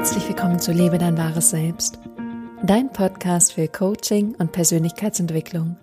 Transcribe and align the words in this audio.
Herzlich 0.00 0.28
willkommen 0.28 0.58
zu 0.58 0.72
Lebe 0.72 0.96
dein 0.96 1.18
wahres 1.18 1.50
Selbst, 1.50 1.98
dein 2.62 2.90
Podcast 2.90 3.52
für 3.52 3.68
Coaching 3.68 4.34
und 4.36 4.50
Persönlichkeitsentwicklung. 4.50 5.76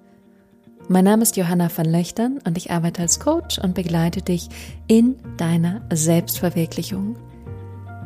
Mein 0.87 1.03
Name 1.03 1.21
ist 1.21 1.37
Johanna 1.37 1.69
van 1.73 1.85
Löchtern 1.85 2.39
und 2.43 2.57
ich 2.57 2.71
arbeite 2.71 3.03
als 3.03 3.19
Coach 3.19 3.59
und 3.59 3.75
begleite 3.75 4.23
dich 4.23 4.49
in 4.87 5.17
deiner 5.37 5.83
Selbstverwirklichung. 5.93 7.15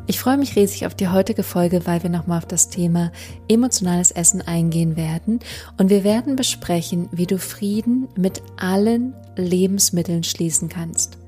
Ich 0.05 0.19
freue 0.19 0.37
mich 0.37 0.57
riesig 0.57 0.85
auf 0.85 0.95
die 0.95 1.07
heutige 1.07 1.43
Folge, 1.43 1.87
weil 1.87 2.03
wir 2.03 2.09
nochmal 2.09 2.39
auf 2.39 2.45
das 2.45 2.67
Thema 2.67 3.13
emotionales 3.47 4.11
Essen 4.11 4.41
eingehen 4.41 4.97
werden 4.97 5.39
und 5.77 5.89
wir 5.89 6.03
werden 6.03 6.35
besprechen, 6.35 7.07
wie 7.13 7.25
du 7.25 7.37
Frieden 7.37 8.09
mit 8.17 8.43
allen 8.57 9.13
Lebensmitteln 9.37 10.25
schließen 10.25 10.67
kannst. 10.67 11.20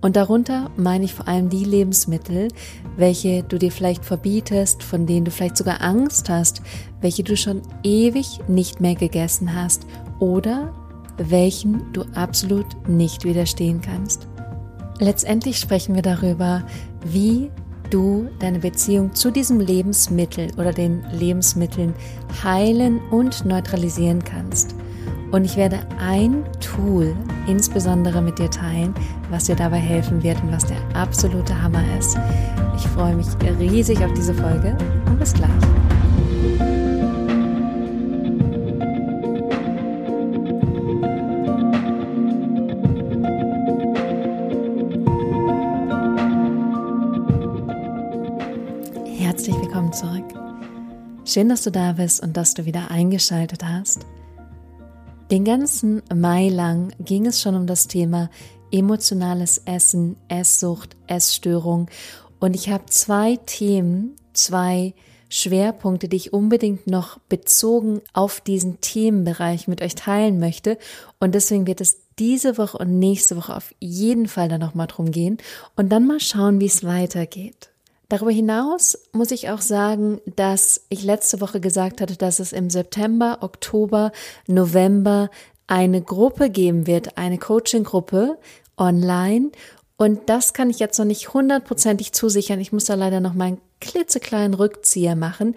Und 0.00 0.16
darunter 0.16 0.70
meine 0.76 1.04
ich 1.04 1.14
vor 1.14 1.28
allem 1.28 1.50
die 1.50 1.64
Lebensmittel, 1.64 2.48
welche 2.96 3.42
du 3.42 3.58
dir 3.58 3.70
vielleicht 3.70 4.04
verbietest, 4.04 4.82
von 4.82 5.06
denen 5.06 5.26
du 5.26 5.30
vielleicht 5.30 5.58
sogar 5.58 5.82
Angst 5.82 6.30
hast, 6.30 6.62
welche 7.00 7.22
du 7.22 7.36
schon 7.36 7.62
ewig 7.82 8.40
nicht 8.48 8.80
mehr 8.80 8.94
gegessen 8.94 9.54
hast 9.54 9.86
oder 10.18 10.72
welchen 11.18 11.92
du 11.92 12.02
absolut 12.14 12.66
nicht 12.88 13.24
widerstehen 13.24 13.82
kannst. 13.82 14.26
Letztendlich 15.00 15.58
sprechen 15.58 15.94
wir 15.94 16.02
darüber, 16.02 16.62
wie 17.04 17.50
du 17.90 18.28
deine 18.38 18.60
Beziehung 18.60 19.14
zu 19.14 19.30
diesem 19.30 19.60
Lebensmittel 19.60 20.48
oder 20.56 20.72
den 20.72 21.04
Lebensmitteln 21.10 21.94
heilen 22.42 23.00
und 23.10 23.44
neutralisieren 23.44 24.24
kannst. 24.24 24.74
Und 25.30 25.44
ich 25.44 25.56
werde 25.56 25.78
ein 25.98 26.44
Tool 26.58 27.14
insbesondere 27.46 28.20
mit 28.20 28.38
dir 28.38 28.50
teilen, 28.50 28.94
was 29.30 29.44
dir 29.44 29.54
dabei 29.54 29.78
helfen 29.78 30.22
wird 30.22 30.42
und 30.42 30.50
was 30.50 30.64
der 30.64 30.78
absolute 30.94 31.60
Hammer 31.62 31.84
ist. 31.98 32.18
Ich 32.76 32.86
freue 32.88 33.14
mich 33.14 33.26
riesig 33.58 34.04
auf 34.04 34.12
diese 34.14 34.34
Folge 34.34 34.76
und 35.06 35.18
bis 35.18 35.32
gleich. 35.32 35.50
Herzlich 49.18 49.56
willkommen 49.56 49.92
zurück. 49.92 50.24
Schön, 51.24 51.48
dass 51.48 51.62
du 51.62 51.70
da 51.70 51.92
bist 51.92 52.20
und 52.20 52.36
dass 52.36 52.54
du 52.54 52.64
wieder 52.64 52.90
eingeschaltet 52.90 53.64
hast. 53.64 54.04
Den 55.30 55.44
ganzen 55.44 56.02
Mai 56.12 56.48
lang 56.48 56.92
ging 56.98 57.24
es 57.24 57.40
schon 57.40 57.54
um 57.54 57.68
das 57.68 57.86
Thema 57.86 58.30
emotionales 58.72 59.58
Essen, 59.64 60.16
Esssucht, 60.26 60.96
Essstörung. 61.06 61.88
Und 62.40 62.56
ich 62.56 62.68
habe 62.68 62.86
zwei 62.86 63.36
Themen, 63.36 64.16
zwei 64.32 64.92
Schwerpunkte, 65.28 66.08
die 66.08 66.16
ich 66.16 66.32
unbedingt 66.32 66.88
noch 66.88 67.18
bezogen 67.28 68.00
auf 68.12 68.40
diesen 68.40 68.80
Themenbereich 68.80 69.68
mit 69.68 69.82
euch 69.82 69.94
teilen 69.94 70.40
möchte. 70.40 70.78
Und 71.20 71.36
deswegen 71.36 71.68
wird 71.68 71.80
es 71.80 71.98
diese 72.18 72.58
Woche 72.58 72.78
und 72.78 72.98
nächste 72.98 73.36
Woche 73.36 73.54
auf 73.54 73.72
jeden 73.78 74.26
Fall 74.26 74.48
da 74.48 74.58
nochmal 74.58 74.88
drum 74.88 75.12
gehen. 75.12 75.38
Und 75.76 75.90
dann 75.90 76.08
mal 76.08 76.18
schauen, 76.18 76.58
wie 76.60 76.66
es 76.66 76.82
weitergeht. 76.82 77.69
Darüber 78.10 78.32
hinaus 78.32 78.98
muss 79.12 79.30
ich 79.30 79.50
auch 79.50 79.60
sagen, 79.60 80.20
dass 80.26 80.84
ich 80.88 81.04
letzte 81.04 81.40
Woche 81.40 81.60
gesagt 81.60 82.00
hatte, 82.00 82.16
dass 82.16 82.40
es 82.40 82.52
im 82.52 82.68
September, 82.68 83.38
Oktober, 83.40 84.10
November 84.48 85.30
eine 85.68 86.02
Gruppe 86.02 86.50
geben 86.50 86.88
wird, 86.88 87.16
eine 87.16 87.38
Coaching-Gruppe 87.38 88.36
online. 88.76 89.52
Und 89.96 90.28
das 90.28 90.54
kann 90.54 90.70
ich 90.70 90.80
jetzt 90.80 90.98
noch 90.98 91.06
nicht 91.06 91.34
hundertprozentig 91.34 92.12
zusichern. 92.12 92.58
Ich 92.58 92.72
muss 92.72 92.86
da 92.86 92.94
leider 92.94 93.20
noch 93.20 93.34
meinen 93.34 93.60
klitzekleinen 93.80 94.54
Rückzieher 94.54 95.14
machen. 95.14 95.54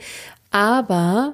Aber 0.51 1.33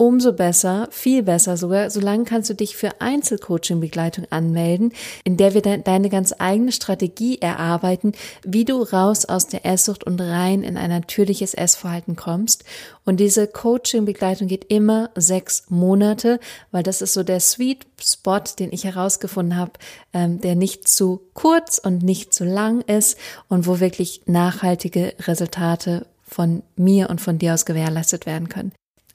Umso 0.00 0.32
besser, 0.32 0.86
viel 0.92 1.24
besser 1.24 1.56
sogar, 1.56 1.90
solange 1.90 2.22
kannst 2.22 2.48
du 2.48 2.54
dich 2.54 2.76
für 2.76 3.00
Einzelcoaching-Begleitung 3.00 4.26
anmelden, 4.30 4.92
in 5.24 5.36
der 5.36 5.54
wir 5.54 5.60
de 5.60 5.82
deine 5.82 6.08
ganz 6.08 6.32
eigene 6.38 6.70
Strategie 6.70 7.42
erarbeiten, 7.42 8.12
wie 8.44 8.64
du 8.64 8.80
raus 8.80 9.24
aus 9.24 9.48
der 9.48 9.66
Esssucht 9.66 10.04
und 10.04 10.20
rein 10.20 10.62
in 10.62 10.76
ein 10.76 10.90
natürliches 10.90 11.52
Essverhalten 11.52 12.14
kommst. 12.14 12.62
Und 13.04 13.18
diese 13.18 13.48
Coaching-Begleitung 13.48 14.46
geht 14.46 14.66
immer 14.68 15.10
sechs 15.16 15.64
Monate, 15.68 16.38
weil 16.70 16.84
das 16.84 17.02
ist 17.02 17.14
so 17.14 17.24
der 17.24 17.40
Sweet 17.40 17.84
Spot, 18.00 18.44
den 18.56 18.72
ich 18.72 18.84
herausgefunden 18.84 19.56
habe, 19.56 19.72
ähm, 20.12 20.40
der 20.40 20.54
nicht 20.54 20.86
zu 20.86 21.22
kurz 21.34 21.78
und 21.78 22.04
nicht 22.04 22.32
zu 22.32 22.44
lang 22.44 22.82
ist 22.82 23.18
und 23.48 23.66
wo 23.66 23.80
wirklich 23.80 24.22
nachhaltige 24.26 25.14
Resultate 25.26 26.06
von 26.22 26.62
mir 26.76 27.10
und 27.10 27.20
von 27.20 27.40
dir 27.40 27.54
aus 27.54 27.66
gewährleistet 27.66 28.26
werden 28.26 28.48
können. 28.48 28.70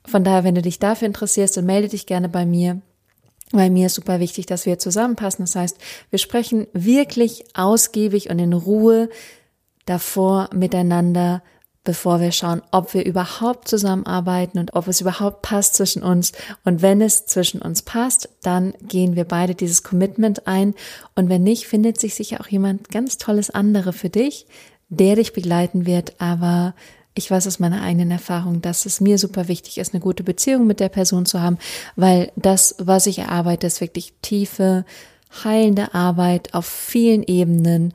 Von 0.06 0.24
daher, 0.24 0.44
wenn 0.44 0.56
du 0.56 0.62
dich 0.62 0.80
dafür 0.80 1.08
interessierst, 1.08 1.58
dann 1.58 1.66
melde 1.66 1.88
dich 1.90 2.06
gerne 2.06 2.30
bei 2.30 2.46
mir. 2.46 2.82
Weil 3.52 3.70
mir 3.70 3.86
ist 3.86 3.96
super 3.96 4.20
wichtig, 4.20 4.48
dass 4.48 4.66
wir 4.66 4.80
zusammenpassen. 4.80 5.46
Das 5.46 5.56
heißt, 5.56 5.78
wir 6.10 6.20
sprechen 6.20 6.68
wirklich 6.74 7.46
ausgiebig 7.54 8.30
und 8.30 8.40
in 8.40 8.54
Ruhe 8.54 9.10
davor 9.86 10.50
miteinander, 10.54 11.44
bevor 11.84 12.20
wir 12.22 12.32
schauen, 12.32 12.62
ob 12.72 12.94
wir 12.94 13.06
überhaupt 13.06 13.68
zusammenarbeiten 13.68 14.58
und 14.58 14.74
ob 14.74 14.88
es 14.88 15.02
überhaupt 15.02 15.42
passt 15.42 15.76
zwischen 15.76 16.02
uns. 16.02 16.32
Und 16.64 16.82
wenn 16.82 17.02
es 17.02 17.26
zwischen 17.26 17.62
uns 17.62 17.82
passt, 17.82 18.30
dann 18.42 18.74
gehen 18.82 19.16
wir 19.16 19.26
beide 19.26 19.54
dieses 19.54 19.84
Commitment 19.84 20.48
ein. 20.48 20.74
Und 21.16 21.30
wenn 21.30 21.44
nicht, 21.44 21.68
findet 21.68 22.00
sich 22.00 22.16
sicher 22.16 22.40
auch 22.42 22.48
jemand 22.48 22.90
ganz 22.90 23.18
tolles 23.18 23.50
andere 23.50 23.94
für 23.94 24.10
dich, 24.10 24.48
der 24.90 25.16
dich 25.16 25.34
begleiten 25.34 25.86
wird, 25.86 26.14
aber 26.20 26.74
ich 27.16 27.30
weiß 27.30 27.48
aus 27.48 27.60
meiner 27.60 27.82
eigenen 27.84 28.12
Erfahrung, 28.12 28.62
dass 28.62 28.86
es 28.86 29.00
mir 29.00 29.18
super 29.18 29.48
wichtig 29.48 29.78
ist, 29.78 29.94
eine 29.94 30.02
gute 30.02 30.24
Beziehung 30.24 30.66
mit 30.66 30.80
der 30.80 30.90
Person 30.90 31.26
zu 31.26 31.42
haben, 31.42 31.58
weil 31.96 32.32
das, 32.36 32.76
was 32.80 33.06
ich 33.06 33.20
erarbeite, 33.20 33.68
ist 33.68 33.82
wirklich 33.82 34.14
tiefe, 34.22 34.86
heilende 35.44 35.94
Arbeit 35.94 36.54
auf 36.54 36.66
vielen 36.66 37.24
Ebenen. 37.24 37.94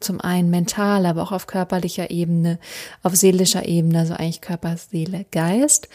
Zum 0.00 0.20
einen 0.20 0.50
mental, 0.50 1.06
aber 1.06 1.22
auch 1.22 1.30
auf 1.30 1.46
körperlicher 1.46 2.10
Ebene, 2.10 2.58
auf 3.04 3.14
seelischer 3.14 3.66
Ebene, 3.66 4.00
also 4.00 4.14
eigentlich 4.14 4.40
Körper, 4.40 4.76
Seele, 4.76 5.26
Geist 5.30 5.88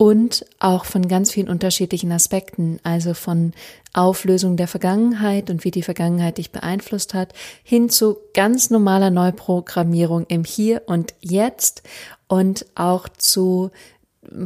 und 0.00 0.46
auch 0.60 0.86
von 0.86 1.08
ganz 1.08 1.30
vielen 1.30 1.50
unterschiedlichen 1.50 2.10
Aspekten, 2.10 2.80
also 2.84 3.12
von 3.12 3.52
Auflösung 3.92 4.56
der 4.56 4.66
Vergangenheit 4.66 5.50
und 5.50 5.62
wie 5.62 5.70
die 5.70 5.82
Vergangenheit 5.82 6.38
dich 6.38 6.52
beeinflusst 6.52 7.12
hat, 7.12 7.34
hin 7.62 7.90
zu 7.90 8.16
ganz 8.32 8.70
normaler 8.70 9.10
Neuprogrammierung 9.10 10.24
im 10.28 10.44
Hier 10.44 10.84
und 10.86 11.12
Jetzt 11.20 11.82
und 12.28 12.64
auch 12.74 13.10
zu 13.10 13.72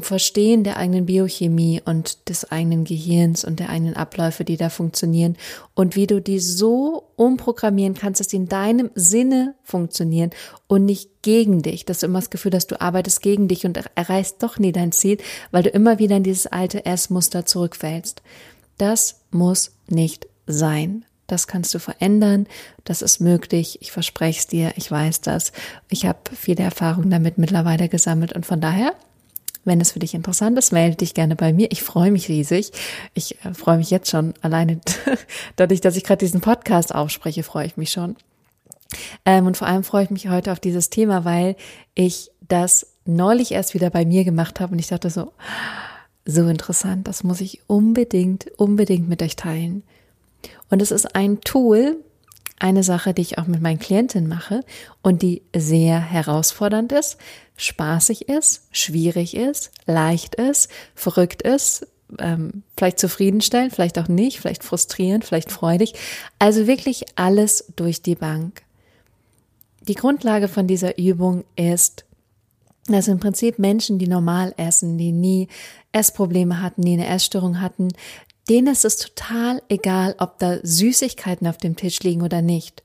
Verstehen 0.00 0.62
der 0.62 0.76
eigenen 0.76 1.06
Biochemie 1.06 1.82
und 1.84 2.28
des 2.28 2.50
eigenen 2.52 2.84
Gehirns 2.84 3.44
und 3.44 3.58
der 3.58 3.70
eigenen 3.70 3.96
Abläufe, 3.96 4.44
die 4.44 4.56
da 4.56 4.68
funktionieren 4.68 5.36
und 5.74 5.96
wie 5.96 6.06
du 6.06 6.20
die 6.20 6.38
so 6.38 7.10
umprogrammieren 7.16 7.94
kannst, 7.94 8.20
dass 8.20 8.28
sie 8.28 8.36
in 8.36 8.48
deinem 8.48 8.90
Sinne 8.94 9.56
funktionieren 9.64 10.30
und 10.68 10.84
nicht 10.84 11.22
gegen 11.22 11.60
dich, 11.62 11.84
dass 11.84 11.98
du 11.98 12.06
immer 12.06 12.20
das 12.20 12.30
Gefühl 12.30 12.52
hast, 12.54 12.68
du 12.68 12.80
arbeitest 12.80 13.20
gegen 13.20 13.48
dich 13.48 13.66
und 13.66 13.76
erreichst 13.96 14.44
doch 14.44 14.60
nie 14.60 14.70
dein 14.70 14.92
Ziel, 14.92 15.18
weil 15.50 15.64
du 15.64 15.70
immer 15.70 15.98
wieder 15.98 16.16
in 16.16 16.22
dieses 16.22 16.46
alte 16.46 16.86
Essmuster 16.86 17.44
zurückfällst. 17.44 18.22
Das 18.78 19.22
muss 19.32 19.72
nicht 19.88 20.28
sein. 20.46 21.04
Das 21.26 21.48
kannst 21.48 21.74
du 21.74 21.80
verändern. 21.80 22.46
Das 22.84 23.02
ist 23.02 23.18
möglich. 23.18 23.78
Ich 23.80 23.90
verspreche 23.90 24.38
es 24.38 24.46
dir. 24.46 24.72
Ich 24.76 24.88
weiß 24.88 25.20
das. 25.22 25.52
Ich 25.88 26.06
habe 26.06 26.18
viele 26.32 26.62
Erfahrungen 26.62 27.10
damit 27.10 27.38
mittlerweile 27.38 27.88
gesammelt 27.88 28.34
und 28.34 28.46
von 28.46 28.60
daher 28.60 28.94
wenn 29.64 29.80
es 29.80 29.92
für 29.92 29.98
dich 29.98 30.14
interessant 30.14 30.58
ist, 30.58 30.72
melde 30.72 30.96
dich 30.96 31.14
gerne 31.14 31.36
bei 31.36 31.52
mir. 31.52 31.70
Ich 31.70 31.82
freue 31.82 32.10
mich 32.10 32.28
riesig. 32.28 32.72
Ich 33.14 33.42
äh, 33.44 33.54
freue 33.54 33.78
mich 33.78 33.90
jetzt 33.90 34.10
schon 34.10 34.34
alleine 34.42 34.80
dadurch, 35.56 35.80
dass 35.80 35.96
ich 35.96 36.04
gerade 36.04 36.24
diesen 36.24 36.40
Podcast 36.40 36.94
aufspreche, 36.94 37.42
freue 37.42 37.66
ich 37.66 37.76
mich 37.76 37.92
schon. 37.92 38.16
Ähm, 39.24 39.46
und 39.46 39.56
vor 39.56 39.66
allem 39.66 39.84
freue 39.84 40.04
ich 40.04 40.10
mich 40.10 40.28
heute 40.28 40.52
auf 40.52 40.60
dieses 40.60 40.90
Thema, 40.90 41.24
weil 41.24 41.56
ich 41.94 42.30
das 42.48 42.86
neulich 43.04 43.52
erst 43.52 43.74
wieder 43.74 43.90
bei 43.90 44.04
mir 44.04 44.24
gemacht 44.24 44.60
habe 44.60 44.72
und 44.72 44.78
ich 44.78 44.88
dachte 44.88 45.10
so, 45.10 45.32
so 46.24 46.46
interessant, 46.48 47.06
das 47.06 47.22
muss 47.22 47.40
ich 47.40 47.60
unbedingt, 47.66 48.50
unbedingt 48.56 49.08
mit 49.08 49.22
euch 49.22 49.36
teilen. 49.36 49.82
Und 50.70 50.80
es 50.80 50.90
ist 50.90 51.14
ein 51.14 51.40
Tool, 51.42 51.96
eine 52.58 52.82
Sache, 52.82 53.14
die 53.14 53.22
ich 53.22 53.38
auch 53.38 53.46
mit 53.46 53.60
meinen 53.60 53.78
Klientinnen 53.78 54.28
mache 54.28 54.60
und 55.02 55.22
die 55.22 55.42
sehr 55.54 56.00
herausfordernd 56.00 56.92
ist, 56.92 57.18
spaßig 57.56 58.28
ist, 58.28 58.68
schwierig 58.70 59.36
ist, 59.36 59.70
leicht 59.86 60.34
ist, 60.36 60.70
verrückt 60.94 61.42
ist, 61.42 61.86
ähm, 62.18 62.62
vielleicht 62.76 62.98
zufriedenstellend, 62.98 63.72
vielleicht 63.72 63.98
auch 63.98 64.08
nicht, 64.08 64.38
vielleicht 64.38 64.64
frustrierend, 64.64 65.24
vielleicht 65.24 65.50
freudig. 65.50 65.94
Also 66.38 66.66
wirklich 66.66 67.04
alles 67.16 67.72
durch 67.76 68.02
die 68.02 68.14
Bank. 68.14 68.62
Die 69.82 69.94
Grundlage 69.94 70.48
von 70.48 70.66
dieser 70.66 70.98
Übung 70.98 71.44
ist, 71.56 72.04
dass 72.86 73.08
im 73.08 73.18
Prinzip 73.18 73.58
Menschen, 73.58 73.98
die 73.98 74.08
normal 74.08 74.54
essen, 74.56 74.98
die 74.98 75.12
nie 75.12 75.48
Essprobleme 75.92 76.60
hatten, 76.60 76.82
die 76.82 76.94
eine 76.94 77.06
Essstörung 77.06 77.60
hatten, 77.60 77.88
denen 78.48 78.68
ist 78.68 78.84
es 78.84 78.96
total 78.96 79.62
egal, 79.68 80.14
ob 80.18 80.38
da 80.38 80.58
Süßigkeiten 80.62 81.46
auf 81.46 81.58
dem 81.58 81.76
Tisch 81.76 82.00
liegen 82.00 82.22
oder 82.22 82.42
nicht. 82.42 82.82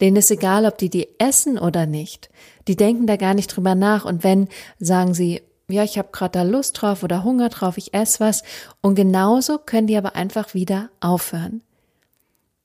Denen 0.00 0.16
ist 0.16 0.30
egal, 0.30 0.64
ob 0.64 0.78
die 0.78 0.88
die 0.88 1.08
essen 1.18 1.58
oder 1.58 1.86
nicht. 1.86 2.30
Die 2.68 2.76
denken 2.76 3.06
da 3.06 3.16
gar 3.16 3.34
nicht 3.34 3.54
drüber 3.54 3.74
nach. 3.74 4.06
Und 4.06 4.24
wenn, 4.24 4.48
sagen 4.78 5.12
sie, 5.12 5.42
ja, 5.68 5.84
ich 5.84 5.98
habe 5.98 6.08
gerade 6.12 6.38
da 6.38 6.42
Lust 6.42 6.80
drauf 6.80 7.02
oder 7.02 7.22
Hunger 7.22 7.50
drauf, 7.50 7.76
ich 7.76 7.92
esse 7.92 8.20
was. 8.20 8.42
Und 8.80 8.94
genauso 8.94 9.58
können 9.58 9.86
die 9.86 9.96
aber 9.96 10.16
einfach 10.16 10.54
wieder 10.54 10.88
aufhören. 11.00 11.62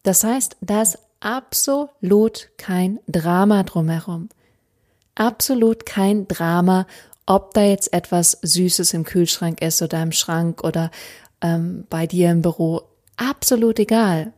Das 0.04 0.24
heißt, 0.24 0.58
da 0.62 0.82
ist 0.82 1.00
absolut 1.20 2.50
kein 2.58 3.00
Drama 3.08 3.64
drumherum. 3.64 4.30
Absolut 5.16 5.86
kein 5.86 6.28
Drama, 6.28 6.88
ob 7.26 7.54
da 7.54 7.64
jetzt 7.64 7.92
etwas 7.94 8.38
Süßes 8.42 8.94
im 8.94 9.04
Kühlschrank 9.04 9.62
ist 9.62 9.82
oder 9.82 10.02
im 10.02 10.12
Schrank 10.12 10.64
oder 10.64 10.92
ähm, 11.42 11.86
bei 11.90 12.08
dir 12.08 12.32
im 12.32 12.42
Büro. 12.42 12.82
Absolut 13.18 13.80
egal. 13.80 14.34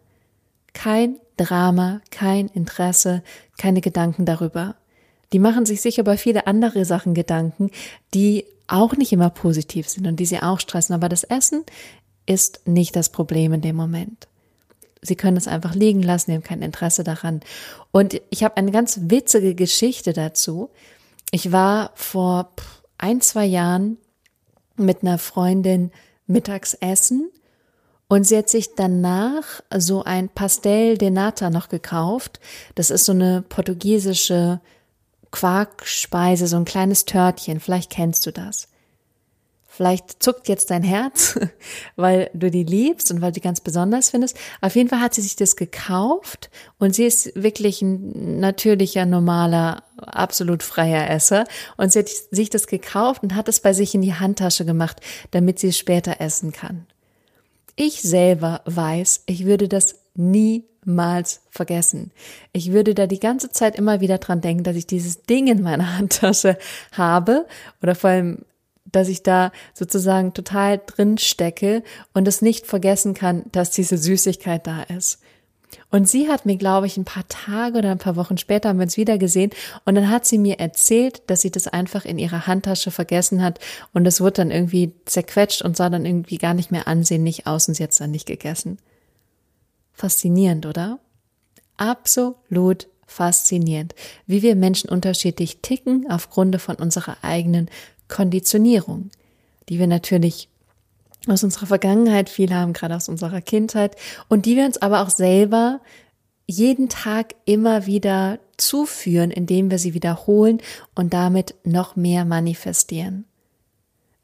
Kein 0.73 1.17
Drama, 1.37 2.01
kein 2.11 2.47
Interesse, 2.47 3.23
keine 3.57 3.81
Gedanken 3.81 4.25
darüber. 4.25 4.75
Die 5.33 5.39
machen 5.39 5.65
sich 5.65 5.81
sicher 5.81 6.01
über 6.01 6.17
viele 6.17 6.47
andere 6.47 6.85
Sachen 6.85 7.13
Gedanken, 7.13 7.71
die 8.13 8.45
auch 8.67 8.95
nicht 8.95 9.11
immer 9.11 9.29
positiv 9.29 9.89
sind 9.89 10.07
und 10.07 10.19
die 10.19 10.25
sie 10.25 10.41
auch 10.41 10.59
stressen. 10.59 10.93
Aber 10.93 11.09
das 11.09 11.23
Essen 11.23 11.63
ist 12.25 12.67
nicht 12.67 12.95
das 12.95 13.09
Problem 13.09 13.53
in 13.53 13.61
dem 13.61 13.75
Moment. 13.75 14.27
Sie 15.01 15.15
können 15.15 15.37
es 15.37 15.47
einfach 15.47 15.75
liegen 15.75 16.01
lassen, 16.01 16.33
haben 16.33 16.43
kein 16.43 16.61
Interesse 16.61 17.03
daran. 17.03 17.41
Und 17.91 18.21
ich 18.29 18.43
habe 18.43 18.57
eine 18.57 18.71
ganz 18.71 18.99
witzige 19.03 19.55
Geschichte 19.55 20.13
dazu. 20.13 20.69
Ich 21.31 21.51
war 21.51 21.91
vor 21.95 22.51
ein, 22.97 23.21
zwei 23.21 23.45
Jahren 23.45 23.97
mit 24.75 25.01
einer 25.01 25.17
Freundin 25.17 25.91
mittags 26.27 26.73
essen 26.75 27.31
und 28.07 28.25
sie 28.25 28.37
hat 28.37 28.49
sich 28.49 28.75
danach 28.75 29.61
so 29.75 30.03
ein 30.03 30.29
Pastel 30.29 30.97
de 30.97 31.09
Nata 31.09 31.49
noch 31.49 31.67
gekauft. 31.69 32.39
Das 32.75 32.89
ist 32.89 33.05
so 33.05 33.11
eine 33.11 33.43
portugiesische 33.47 34.61
Quarkspeise, 35.31 36.47
so 36.47 36.55
ein 36.55 36.65
kleines 36.65 37.05
Törtchen. 37.05 37.59
Vielleicht 37.59 37.91
kennst 37.91 38.25
du 38.25 38.31
das. 38.31 38.69
Vielleicht 39.77 40.23
zuckt 40.23 40.47
jetzt 40.47 40.71
dein 40.71 40.81
Herz, 40.81 41.39
weil 41.95 42.31
du 42.33 42.49
die 42.49 42.63
liebst 42.63 43.11
und 43.11 43.21
weil 43.21 43.29
du 43.29 43.35
die 43.35 43.41
ganz 43.41 43.61
besonders 43.61 44.09
findest. 44.09 44.35
Auf 44.59 44.75
jeden 44.75 44.89
Fall 44.89 45.01
hat 45.01 45.13
sie 45.13 45.21
sich 45.21 45.35
das 45.35 45.55
gekauft 45.55 46.49
und 46.79 46.95
sie 46.95 47.05
ist 47.05 47.31
wirklich 47.35 47.83
ein 47.83 48.39
natürlicher, 48.39 49.05
normaler, 49.05 49.83
absolut 49.97 50.63
freier 50.63 51.07
Esser. 51.11 51.45
Und 51.77 51.91
sie 51.91 51.99
hat 51.99 52.09
sich 52.09 52.49
das 52.49 52.65
gekauft 52.65 53.21
und 53.21 53.35
hat 53.35 53.47
es 53.49 53.59
bei 53.59 53.71
sich 53.71 53.93
in 53.93 54.01
die 54.01 54.15
Handtasche 54.15 54.65
gemacht, 54.65 54.99
damit 55.29 55.59
sie 55.59 55.67
es 55.67 55.77
später 55.77 56.19
essen 56.21 56.53
kann. 56.53 56.87
Ich 57.75 58.01
selber 58.01 58.61
weiß, 58.65 59.25
ich 59.27 59.45
würde 59.45 59.67
das 59.67 59.99
niemals 60.15 61.41
vergessen. 61.51 62.09
Ich 62.51 62.71
würde 62.71 62.95
da 62.95 63.05
die 63.05 63.19
ganze 63.19 63.51
Zeit 63.51 63.75
immer 63.75 64.01
wieder 64.01 64.17
dran 64.17 64.41
denken, 64.41 64.63
dass 64.63 64.75
ich 64.75 64.87
dieses 64.87 65.21
Ding 65.21 65.45
in 65.45 65.61
meiner 65.61 65.97
Handtasche 65.99 66.57
habe 66.93 67.45
oder 67.83 67.93
vor 67.93 68.09
allem 68.09 68.39
dass 68.91 69.07
ich 69.07 69.23
da 69.23 69.51
sozusagen 69.73 70.33
total 70.33 70.81
drin 70.85 71.17
stecke 71.17 71.83
und 72.13 72.27
es 72.27 72.41
nicht 72.41 72.65
vergessen 72.65 73.13
kann, 73.13 73.45
dass 73.51 73.71
diese 73.71 73.97
Süßigkeit 73.97 74.65
da 74.65 74.83
ist. 74.83 75.19
Und 75.89 76.07
sie 76.07 76.29
hat 76.29 76.45
mir, 76.45 76.57
glaube 76.57 76.87
ich, 76.87 76.97
ein 76.97 77.05
paar 77.05 77.27
Tage 77.27 77.79
oder 77.79 77.91
ein 77.91 77.97
paar 77.97 78.15
Wochen 78.15 78.37
später 78.37 78.69
haben 78.69 78.79
wir 78.79 78.83
uns 78.83 78.97
wieder 78.97 79.17
gesehen 79.17 79.51
und 79.85 79.95
dann 79.95 80.09
hat 80.09 80.25
sie 80.25 80.37
mir 80.37 80.59
erzählt, 80.59 81.23
dass 81.27 81.41
sie 81.41 81.51
das 81.51 81.67
einfach 81.67 82.05
in 82.05 82.19
ihrer 82.19 82.47
Handtasche 82.47 82.91
vergessen 82.91 83.41
hat 83.41 83.59
und 83.93 84.05
es 84.05 84.21
wurde 84.21 84.33
dann 84.33 84.51
irgendwie 84.51 84.93
zerquetscht 85.05 85.61
und 85.61 85.75
sah 85.75 85.89
dann 85.89 86.05
irgendwie 86.05 86.37
gar 86.37 86.53
nicht 86.53 86.71
mehr 86.71 86.87
ansehnlich 86.87 87.47
aus 87.47 87.67
und 87.67 87.73
sie 87.73 87.83
hat 87.83 87.91
es 87.91 87.97
dann 87.97 88.11
nicht 88.11 88.27
gegessen. 88.27 88.79
Faszinierend, 89.93 90.65
oder? 90.65 90.99
Absolut 91.75 92.87
faszinierend, 93.05 93.95
wie 94.25 94.41
wir 94.41 94.55
Menschen 94.55 94.89
unterschiedlich 94.89 95.61
ticken 95.61 96.11
aufgrund 96.11 96.61
von 96.61 96.75
unserer 96.75 97.17
eigenen 97.21 97.69
Konditionierung, 98.07 99.09
die 99.69 99.79
wir 99.79 99.87
natürlich 99.87 100.49
aus 101.27 101.43
unserer 101.43 101.65
Vergangenheit 101.65 102.29
viel 102.29 102.53
haben, 102.53 102.73
gerade 102.73 102.95
aus 102.95 103.09
unserer 103.09 103.41
Kindheit 103.41 103.95
und 104.27 104.45
die 104.45 104.55
wir 104.55 104.65
uns 104.65 104.81
aber 104.81 105.01
auch 105.01 105.09
selber 105.09 105.81
jeden 106.45 106.87
Tag 106.87 107.35
immer 107.45 107.85
wieder 107.85 108.39
zuführen, 108.55 109.31
indem 109.31 109.69
wir 109.69 109.79
sie 109.79 109.93
wiederholen 109.93 110.61
und 110.95 111.13
damit 111.13 111.55
noch 111.63 111.95
mehr 111.95 112.23
manifestieren. 112.23 113.25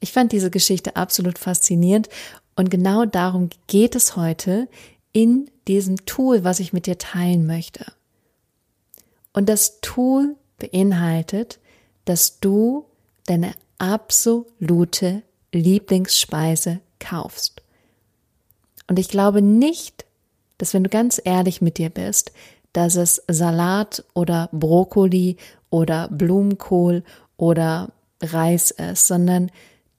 Ich 0.00 0.12
fand 0.12 0.32
diese 0.32 0.50
Geschichte 0.50 0.96
absolut 0.96 1.38
faszinierend 1.38 2.08
und 2.56 2.70
genau 2.70 3.04
darum 3.04 3.50
geht 3.66 3.94
es 3.94 4.16
heute 4.16 4.68
in 5.12 5.50
diesem 5.68 6.04
Tool, 6.06 6.44
was 6.44 6.60
ich 6.60 6.72
mit 6.72 6.86
dir 6.86 6.98
teilen 6.98 7.46
möchte. 7.46 7.86
Und 9.32 9.48
das 9.48 9.80
Tool 9.80 10.36
beinhaltet, 10.58 11.58
dass 12.04 12.40
du 12.40 12.84
deine 13.26 13.54
absolute 13.92 15.22
Lieblingsspeise 15.52 16.80
kaufst. 16.98 17.62
Und 18.88 18.98
ich 18.98 19.08
glaube 19.08 19.42
nicht, 19.42 20.04
dass 20.58 20.74
wenn 20.74 20.84
du 20.84 20.90
ganz 20.90 21.20
ehrlich 21.22 21.60
mit 21.60 21.78
dir 21.78 21.90
bist, 21.90 22.32
dass 22.72 22.96
es 22.96 23.22
Salat 23.28 24.04
oder 24.14 24.48
Brokkoli 24.52 25.36
oder 25.70 26.08
Blumenkohl 26.08 27.04
oder 27.36 27.92
Reis 28.22 28.70
ist, 28.70 29.06
sondern 29.06 29.50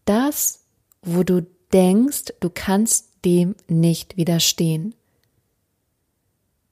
das, 0.06 0.62
wo 1.02 1.24
du 1.24 1.46
denkst, 1.72 2.34
du 2.40 2.50
kannst 2.54 3.10
dem 3.24 3.56
nicht 3.68 4.18
widerstehen. 4.18 4.94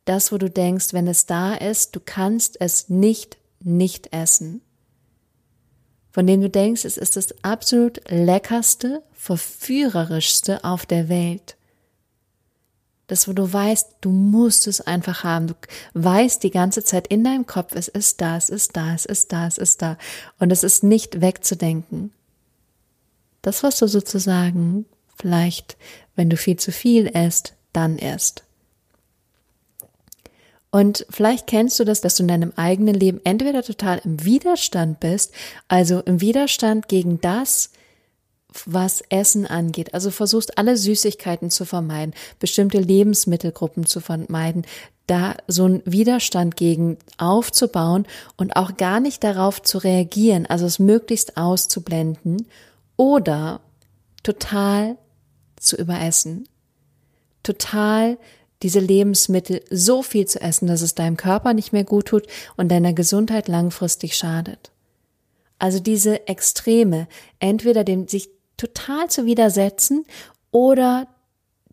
Das, 0.06 0.32
wo 0.32 0.38
du 0.38 0.50
denkst, 0.50 0.94
wenn 0.94 1.08
es 1.08 1.26
da 1.26 1.54
ist, 1.54 1.96
du 1.96 2.00
kannst 2.04 2.60
es 2.60 2.90
nicht 2.90 3.38
nicht 3.62 4.12
essen 4.12 4.62
von 6.14 6.28
dem 6.28 6.42
du 6.42 6.50
denkst, 6.50 6.86
es 6.86 6.98
ist 6.98 7.18
das 7.18 7.44
absolut 7.44 8.00
leckerste, 8.08 9.02
verführerischste 9.14 10.64
auf 10.64 10.86
der 10.86 11.10
Welt. 11.10 11.58
Das, 13.08 13.28
wo 13.28 13.34
du 13.34 13.52
weißt, 13.52 13.96
du 14.02 14.12
musst 14.12 14.68
es 14.68 14.80
einfach 14.80 15.24
haben. 15.24 15.48
Du 15.48 15.56
weißt 15.96 16.44
die 16.44 16.52
ganze 16.52 16.84
Zeit 16.84 17.08
in 17.08 17.24
deinem 17.24 17.48
Kopf, 17.48 17.74
es 17.76 17.88
ist 17.88 18.22
da, 18.22 18.38
es 18.38 18.50
ist 18.50 18.78
da, 18.78 18.94
es 18.94 19.06
ist 19.06 19.34
da, 19.34 19.48
es 19.48 19.58
ist 19.58 19.82
da. 19.82 19.98
Und 20.38 20.52
es 20.52 20.64
ist 20.64 20.84
nicht 20.84 21.20
wegzudenken. 21.20 22.14
Das, 23.42 23.64
was 23.64 23.80
du 23.80 23.88
sozusagen 23.88 24.86
vielleicht, 25.18 25.78
wenn 26.16 26.30
du 26.30 26.38
viel 26.38 26.58
zu 26.58 26.72
viel 26.72 27.08
isst, 27.08 27.56
dann 27.74 27.98
isst. 27.98 28.44
Und 30.74 31.06
vielleicht 31.12 31.46
kennst 31.46 31.80
du 31.80 31.84
das, 31.84 32.02
dass 32.02 32.16
du 32.16 32.24
in 32.24 32.30
deinem 32.30 32.52
eigenen 32.56 32.96
Leben 32.96 33.22
entweder 33.26 33.62
total 33.62 34.02
im 34.04 34.26
Widerstand 34.26 35.00
bist, 35.00 35.32
also 35.68 36.00
im 36.00 36.20
Widerstand 36.20 36.88
gegen 36.88 37.22
das, 37.22 37.70
was 38.66 39.04
Essen 39.10 39.46
angeht. 39.46 39.94
Also 39.94 40.10
versuchst 40.10 40.58
alle 40.58 40.76
Süßigkeiten 40.76 41.52
zu 41.52 41.66
vermeiden, 41.66 42.16
bestimmte 42.40 42.80
Lebensmittelgruppen 42.80 43.86
zu 43.86 44.00
vermeiden, 44.00 44.66
da 45.06 45.36
so 45.48 45.66
einen 45.66 45.84
Widerstand 45.86 46.56
gegen 46.56 46.98
aufzubauen 47.20 48.08
und 48.36 48.56
auch 48.56 48.76
gar 48.76 49.00
nicht 49.00 49.24
darauf 49.24 49.62
zu 49.62 49.78
reagieren, 49.78 50.48
also 50.48 50.66
es 50.66 50.80
möglichst 50.80 51.38
auszublenden 51.38 52.48
oder 52.98 53.62
total 54.24 54.98
zu 55.56 55.76
überessen. 55.76 56.50
Total 57.44 58.18
diese 58.64 58.80
Lebensmittel 58.80 59.62
so 59.70 60.02
viel 60.02 60.26
zu 60.26 60.42
essen, 60.42 60.68
dass 60.68 60.82
es 60.82 60.96
deinem 60.96 61.18
Körper 61.18 61.54
nicht 61.54 61.74
mehr 61.74 61.84
gut 61.84 62.08
tut 62.08 62.28
und 62.56 62.70
deiner 62.70 62.94
Gesundheit 62.94 63.48
langfristig 63.48 64.16
schadet. 64.16 64.72
Also 65.60 65.80
diese 65.80 66.28
Extreme, 66.28 67.08
entweder 67.40 67.84
dem 67.84 68.08
sich 68.08 68.30
total 68.58 69.10
zu 69.10 69.26
widersetzen 69.26 70.06
oder 70.52 71.08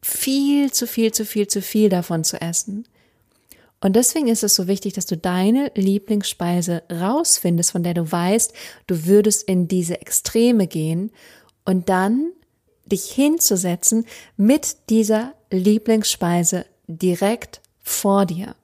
viel 0.02 0.73
zu 0.73 0.87
viel, 0.87 1.12
zu 1.12 1.25
viel, 1.25 1.49
zu 1.49 1.62
viel 1.62 1.88
davon 1.88 2.25
zu 2.25 2.40
essen. 2.40 2.87
Und 3.80 3.97
deswegen 3.97 4.28
ist 4.28 4.42
es 4.42 4.54
so 4.54 4.66
wichtig, 4.66 4.92
dass 4.92 5.06
du 5.06 5.16
deine 5.16 5.73
Lieblingsspeise 5.75 6.82
rausfindest, 6.90 7.73
von 7.73 7.82
der 7.82 7.94
du 7.94 8.11
weißt, 8.11 8.52
du 8.87 9.06
würdest 9.06 9.42
in 9.44 9.68
diese 9.68 10.00
Extreme 10.00 10.66
gehen 10.66 11.11
und 11.64 11.88
dann 11.88 12.32
dich 12.85 13.11
hinzusetzen 13.11 14.06
mit 14.37 14.90
dieser 14.90 15.35
Lieblingsspeise 15.50 16.66
direkt 16.90 17.61
vor 17.80 18.26
dir. 18.26 18.54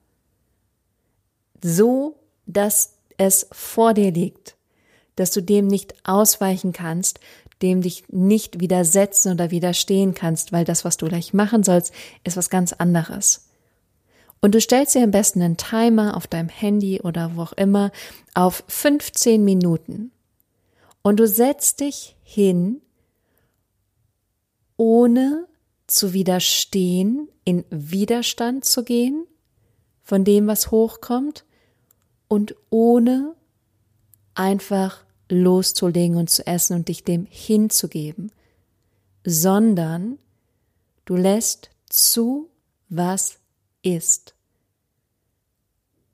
So, 1.63 2.19
dass 2.45 2.93
es 3.17 3.47
vor 3.51 3.93
dir 3.93 4.11
liegt, 4.11 4.55
dass 5.15 5.31
du 5.31 5.41
dem 5.41 5.67
nicht 5.67 5.95
ausweichen 6.03 6.71
kannst, 6.71 7.19
dem 7.61 7.81
dich 7.81 8.03
nicht 8.09 8.59
widersetzen 8.59 9.33
oder 9.33 9.51
widerstehen 9.51 10.13
kannst, 10.13 10.51
weil 10.51 10.63
das, 10.63 10.85
was 10.85 10.97
du 10.97 11.07
gleich 11.07 11.33
machen 11.33 11.63
sollst, 11.63 11.93
ist 12.23 12.37
was 12.37 12.49
ganz 12.49 12.73
anderes. 12.73 13.47
Und 14.39 14.53
du 14.53 14.61
stellst 14.61 14.93
dir 14.93 15.03
am 15.03 15.11
besten 15.11 15.41
einen 15.41 15.57
Timer 15.57 16.15
auf 16.15 16.27
deinem 16.27 16.49
Handy 16.49 17.01
oder 17.01 17.35
wo 17.35 17.41
auch 17.41 17.53
immer 17.53 17.91
auf 18.35 18.63
15 18.67 19.43
Minuten. 19.43 20.11
Und 21.01 21.19
du 21.19 21.27
setzt 21.27 21.79
dich 21.79 22.15
hin, 22.21 22.81
ohne 24.75 25.47
zu 25.87 26.13
widerstehen, 26.13 27.29
in 27.47 27.63
Widerstand 27.69 28.65
zu 28.65 28.83
gehen 28.83 29.25
von 30.03 30.25
dem, 30.25 30.47
was 30.47 30.69
hochkommt, 30.69 31.45
und 32.27 32.57
ohne 32.69 33.35
einfach 34.35 35.05
loszulegen 35.29 36.17
und 36.17 36.29
zu 36.29 36.45
essen 36.45 36.75
und 36.75 36.89
dich 36.89 37.05
dem 37.05 37.25
hinzugeben, 37.29 38.33
sondern 39.25 40.19
du 41.05 41.15
lässt 41.15 41.69
zu, 41.87 42.49
was 42.89 43.37
ist. 43.81 44.35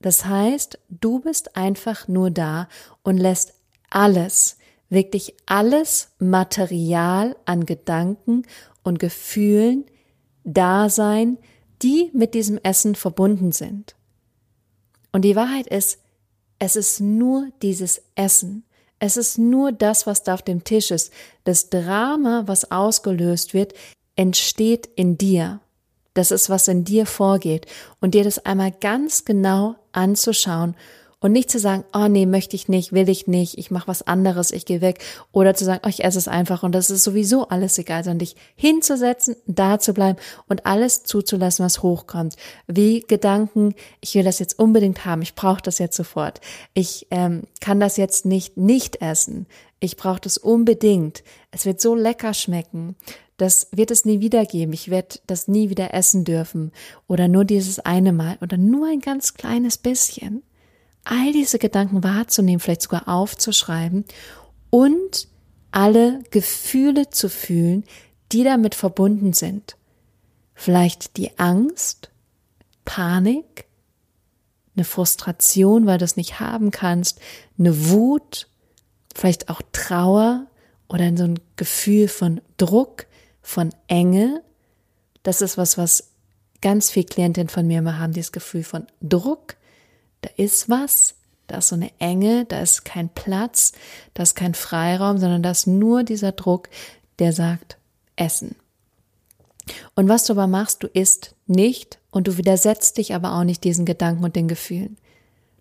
Das 0.01 0.25
heißt, 0.25 0.77
du 0.89 1.19
bist 1.19 1.55
einfach 1.55 2.07
nur 2.07 2.29
da 2.29 2.67
und 3.01 3.17
lässt 3.17 3.55
alles, 3.89 4.57
wirklich 4.89 5.33
alles 5.47 6.11
Material 6.19 7.35
an 7.45 7.65
Gedanken 7.65 8.43
und 8.83 8.99
Gefühlen 8.99 9.85
da 10.43 10.89
sein, 10.89 11.37
die 11.81 12.09
mit 12.13 12.33
diesem 12.33 12.57
Essen 12.63 12.95
verbunden 12.95 13.51
sind. 13.51 13.95
Und 15.11 15.23
die 15.23 15.35
Wahrheit 15.35 15.67
ist, 15.67 15.99
es 16.59 16.75
ist 16.75 17.01
nur 17.01 17.49
dieses 17.61 18.01
Essen. 18.15 18.63
Es 18.99 19.17
ist 19.17 19.37
nur 19.37 19.71
das, 19.71 20.07
was 20.07 20.23
da 20.23 20.33
auf 20.33 20.41
dem 20.41 20.63
Tisch 20.63 20.91
ist. 20.91 21.11
Das 21.43 21.69
Drama, 21.69 22.43
was 22.45 22.71
ausgelöst 22.71 23.53
wird, 23.53 23.73
entsteht 24.15 24.87
in 24.95 25.17
dir. 25.17 25.59
Das 26.13 26.31
ist, 26.31 26.49
was 26.49 26.67
in 26.67 26.85
dir 26.85 27.05
vorgeht. 27.05 27.65
Und 27.99 28.13
dir 28.13 28.23
das 28.23 28.45
einmal 28.45 28.71
ganz 28.71 29.25
genau 29.25 29.75
anzuschauen 29.91 30.75
und 31.23 31.31
nicht 31.31 31.49
zu 31.49 31.57
sagen, 31.57 31.85
oh 31.93 32.09
nee, 32.09 32.25
möchte 32.25 32.57
ich 32.57 32.67
nicht, 32.67 32.91
will 32.91 33.07
ich 33.07 33.27
nicht, 33.27 33.57
ich 33.57 33.71
mache 33.71 33.87
was 33.87 34.05
anderes, 34.05 34.51
ich 34.51 34.65
gehe 34.65 34.81
weg. 34.81 35.01
Oder 35.31 35.53
zu 35.53 35.63
sagen, 35.63 35.79
oh, 35.85 35.87
ich 35.87 36.03
esse 36.03 36.17
es 36.17 36.27
einfach 36.27 36.63
und 36.63 36.73
das 36.73 36.89
ist 36.89 37.05
sowieso 37.05 37.47
alles 37.47 37.77
egal, 37.77 38.03
sondern 38.03 38.19
dich 38.19 38.35
hinzusetzen, 38.55 39.37
da 39.47 39.79
zu 39.79 39.93
bleiben 39.93 40.19
und 40.49 40.65
alles 40.65 41.03
zuzulassen, 41.03 41.63
was 41.63 41.81
hochkommt. 41.81 42.35
Wie 42.67 42.99
Gedanken, 42.99 43.73
ich 44.01 44.15
will 44.15 44.23
das 44.25 44.39
jetzt 44.39 44.59
unbedingt 44.59 45.05
haben, 45.05 45.21
ich 45.21 45.33
brauche 45.33 45.61
das 45.61 45.79
jetzt 45.79 45.95
sofort. 45.95 46.41
Ich 46.73 47.07
ähm, 47.09 47.43
kann 47.61 47.79
das 47.79 47.95
jetzt 47.95 48.25
nicht 48.25 48.57
nicht 48.57 49.01
essen. 49.01 49.47
Ich 49.79 49.95
brauche 49.95 50.19
das 50.19 50.37
unbedingt. 50.37 51.23
Es 51.51 51.65
wird 51.65 51.79
so 51.79 51.95
lecker 51.95 52.33
schmecken. 52.33 52.97
Das 53.37 53.69
wird 53.71 53.91
es 53.91 54.03
nie 54.03 54.19
wieder 54.19 54.45
geben. 54.45 54.73
Ich 54.73 54.89
werde 54.89 55.19
das 55.25 55.47
nie 55.47 55.69
wieder 55.69 55.93
essen 55.93 56.25
dürfen. 56.25 56.73
Oder 57.07 57.29
nur 57.29 57.45
dieses 57.45 57.79
eine 57.79 58.11
Mal. 58.11 58.37
Oder 58.41 58.57
nur 58.57 58.87
ein 58.87 58.99
ganz 58.99 59.35
kleines 59.35 59.77
bisschen 59.77 60.43
all 61.03 61.31
diese 61.31 61.59
Gedanken 61.59 62.03
wahrzunehmen, 62.03 62.59
vielleicht 62.59 62.83
sogar 62.83 63.07
aufzuschreiben 63.07 64.05
und 64.69 65.27
alle 65.71 66.23
Gefühle 66.31 67.09
zu 67.09 67.29
fühlen, 67.29 67.83
die 68.31 68.43
damit 68.43 68.75
verbunden 68.75 69.33
sind. 69.33 69.75
Vielleicht 70.55 71.17
die 71.17 71.37
Angst, 71.39 72.11
Panik, 72.85 73.65
eine 74.75 74.85
Frustration, 74.85 75.85
weil 75.85 75.97
du 75.97 76.05
es 76.05 76.17
nicht 76.17 76.39
haben 76.39 76.71
kannst, 76.71 77.19
eine 77.57 77.89
Wut, 77.89 78.47
vielleicht 79.15 79.49
auch 79.49 79.61
Trauer 79.71 80.47
oder 80.87 81.15
so 81.15 81.23
ein 81.23 81.39
Gefühl 81.55 82.07
von 82.07 82.41
Druck, 82.57 83.05
von 83.41 83.73
Enge. 83.87 84.43
Das 85.21 85.41
ist 85.41 85.57
was, 85.57 85.77
was 85.77 86.11
ganz 86.61 86.89
viele 86.89 87.05
Klientinnen 87.05 87.49
von 87.49 87.67
mir 87.67 87.79
immer 87.79 87.99
haben, 87.99 88.13
dieses 88.13 88.31
Gefühl 88.31 88.63
von 88.63 88.87
Druck, 89.01 89.57
da 90.23 90.29
ist 90.37 90.69
was, 90.69 91.15
da 91.47 91.57
ist 91.57 91.67
so 91.67 91.75
eine 91.75 91.91
Enge, 91.99 92.45
da 92.45 92.61
ist 92.61 92.85
kein 92.85 93.09
Platz, 93.09 93.73
da 94.13 94.23
ist 94.23 94.35
kein 94.35 94.53
Freiraum, 94.53 95.17
sondern 95.17 95.43
da 95.43 95.51
ist 95.51 95.67
nur 95.67 96.03
dieser 96.03 96.31
Druck, 96.31 96.69
der 97.19 97.33
sagt, 97.33 97.77
essen. 98.15 98.55
Und 99.95 100.09
was 100.09 100.25
du 100.25 100.33
aber 100.33 100.47
machst, 100.47 100.83
du 100.83 100.87
isst 100.87 101.35
nicht 101.47 101.99
und 102.11 102.27
du 102.27 102.37
widersetzt 102.37 102.97
dich 102.97 103.13
aber 103.13 103.33
auch 103.33 103.43
nicht 103.43 103.63
diesen 103.63 103.85
Gedanken 103.85 104.23
und 104.23 104.35
den 104.35 104.47
Gefühlen. 104.47 104.97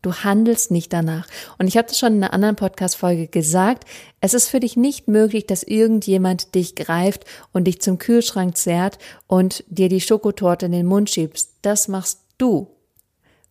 Du 0.03 0.13
handelst 0.13 0.73
nicht 0.73 0.93
danach. 0.93 1.29
Und 1.59 1.69
ich 1.69 1.77
habe 1.77 1.87
das 1.87 1.99
schon 1.99 2.15
in 2.15 2.25
einer 2.25 2.33
anderen 2.33 2.57
Podcast-Folge 2.57 3.29
gesagt. 3.29 3.85
Es 4.21 4.35
ist 4.35 4.49
für 4.49 4.59
dich 4.59 4.77
nicht 4.77 5.07
möglich, 5.07 5.47
dass 5.47 5.63
irgendjemand 5.63 6.57
dich 6.57 6.75
greift 6.75 7.25
und 7.53 7.65
dich 7.65 7.81
zum 7.81 7.99
Kühlschrank 7.99 8.57
zerrt 8.57 8.99
und 9.29 9.63
dir 9.69 9.89
die 9.89 10.01
Schokotorte 10.01 10.67
in 10.67 10.73
den 10.73 10.87
Mund 10.87 11.09
schiebst. 11.09 11.53
Das 11.63 11.87
machst 11.87 12.19
du 12.37 12.69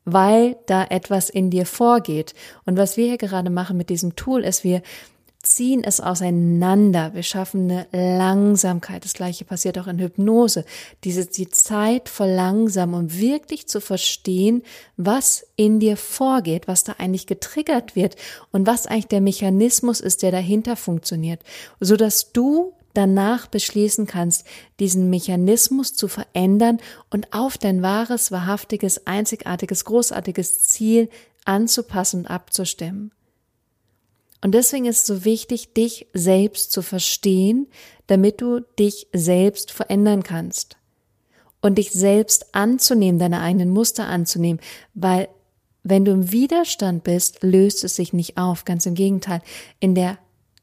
weil 0.05 0.58
da 0.65 0.86
etwas 0.86 1.29
in 1.29 1.50
dir 1.50 1.65
vorgeht. 1.65 2.34
Und 2.65 2.77
was 2.77 2.98
wir 2.98 3.08
hier 3.08 3.17
gerade 3.17 3.50
machen 3.50 3.77
mit 3.77 3.89
diesem 3.89 4.15
Tool 4.15 4.43
ist, 4.43 4.63
wir 4.63 4.81
ziehen 5.43 5.84
es 5.84 6.00
auseinander. 6.00 7.13
Wir 7.13 7.24
schaffen 7.24 7.72
eine 7.72 8.17
Langsamkeit. 8.17 9.03
Das 9.03 9.13
gleiche 9.13 9.46
passiert 9.46 9.77
auch 9.79 9.88
in 9.88 10.00
Hypnose. 10.00 10.65
Diese, 11.03 11.25
die 11.25 11.50
Zeit 11.50 12.10
verlangsamen, 12.10 12.96
um 12.96 13.13
wirklich 13.13 13.67
zu 13.67 13.81
verstehen, 13.81 14.63
was 14.98 15.46
in 15.55 15.79
dir 15.79 15.98
vorgeht, 15.98 16.67
was 16.67 16.84
da 16.84 16.96
eigentlich 16.98 17.27
getriggert 17.27 17.96
wird 17.96 18.15
und 18.51 18.67
was 18.67 18.88
eigentlich 18.88 19.08
der 19.08 19.22
Mechanismus 19.22 20.00
ist, 20.00 20.22
der 20.22 20.31
dahinter 20.31 20.75
funktioniert, 20.75 21.41
so 21.79 21.96
dass 21.96 22.31
du 22.31 22.74
danach 22.93 23.48
beschließen 23.48 24.07
kannst, 24.07 24.45
diesen 24.79 25.10
Mechanismus 25.10 25.93
zu 25.93 26.07
verändern 26.07 26.79
und 27.10 27.33
auf 27.33 27.57
dein 27.57 27.81
wahres, 27.81 28.31
wahrhaftiges, 28.31 29.07
einzigartiges, 29.07 29.86
großartiges 29.86 30.63
Ziel 30.63 31.10
anzupassen 31.45 32.21
und 32.21 32.27
abzustimmen. 32.27 33.12
Und 34.43 34.53
deswegen 34.53 34.86
ist 34.86 35.01
es 35.01 35.05
so 35.05 35.24
wichtig, 35.24 35.74
dich 35.74 36.07
selbst 36.13 36.71
zu 36.71 36.81
verstehen, 36.81 37.67
damit 38.07 38.41
du 38.41 38.62
dich 38.79 39.07
selbst 39.13 39.71
verändern 39.71 40.24
kannst. 40.24 40.77
Und 41.62 41.77
dich 41.77 41.91
selbst 41.91 42.55
anzunehmen, 42.55 43.19
deine 43.19 43.41
eigenen 43.41 43.69
Muster 43.69 44.07
anzunehmen, 44.07 44.60
weil 44.95 45.29
wenn 45.83 46.05
du 46.05 46.12
im 46.12 46.31
Widerstand 46.31 47.03
bist, 47.03 47.43
löst 47.43 47.83
es 47.83 47.95
sich 47.95 48.13
nicht 48.13 48.38
auf. 48.38 48.65
Ganz 48.65 48.86
im 48.86 48.95
Gegenteil. 48.95 49.41
In 49.79 49.95
der 49.95 50.17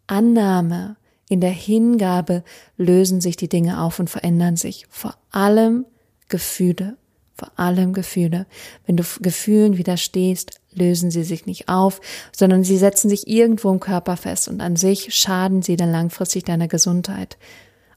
Annahme, 0.07 0.97
in 1.29 1.41
der 1.41 1.51
Hingabe 1.51 2.43
lösen 2.77 3.21
sich 3.21 3.37
die 3.37 3.49
Dinge 3.49 3.83
auf 3.83 3.99
und 3.99 4.09
verändern 4.09 4.57
sich. 4.57 4.87
Vor 4.91 5.15
allem 5.31 5.85
Gefühle. 6.29 6.97
Vor 7.35 7.53
allem 7.57 7.93
Gefühle. 7.93 8.47
Wenn 8.87 8.97
du 8.97 9.05
Gefühlen 9.21 9.77
widerstehst, 9.79 10.61
lösen 10.73 11.11
sie 11.11 11.23
sich 11.23 11.47
nicht 11.47 11.69
auf, 11.69 12.01
sondern 12.35 12.65
sie 12.65 12.79
setzen 12.79 13.09
sich 13.09 13.29
irgendwo 13.29 13.71
im 13.71 13.79
Körper 13.79 14.17
fest 14.17 14.49
und 14.49 14.61
an 14.61 14.75
sich 14.77 15.15
schaden 15.15 15.63
sie 15.63 15.77
dann 15.77 15.93
langfristig 15.93 16.45
deiner 16.45 16.67
Gesundheit. 16.67 17.39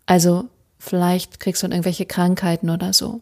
Also 0.05 0.45
vielleicht 0.77 1.39
kriegst 1.39 1.63
du 1.63 1.67
irgendwelche 1.67 2.05
Krankheiten 2.05 2.69
oder 2.69 2.93
so. 2.93 3.21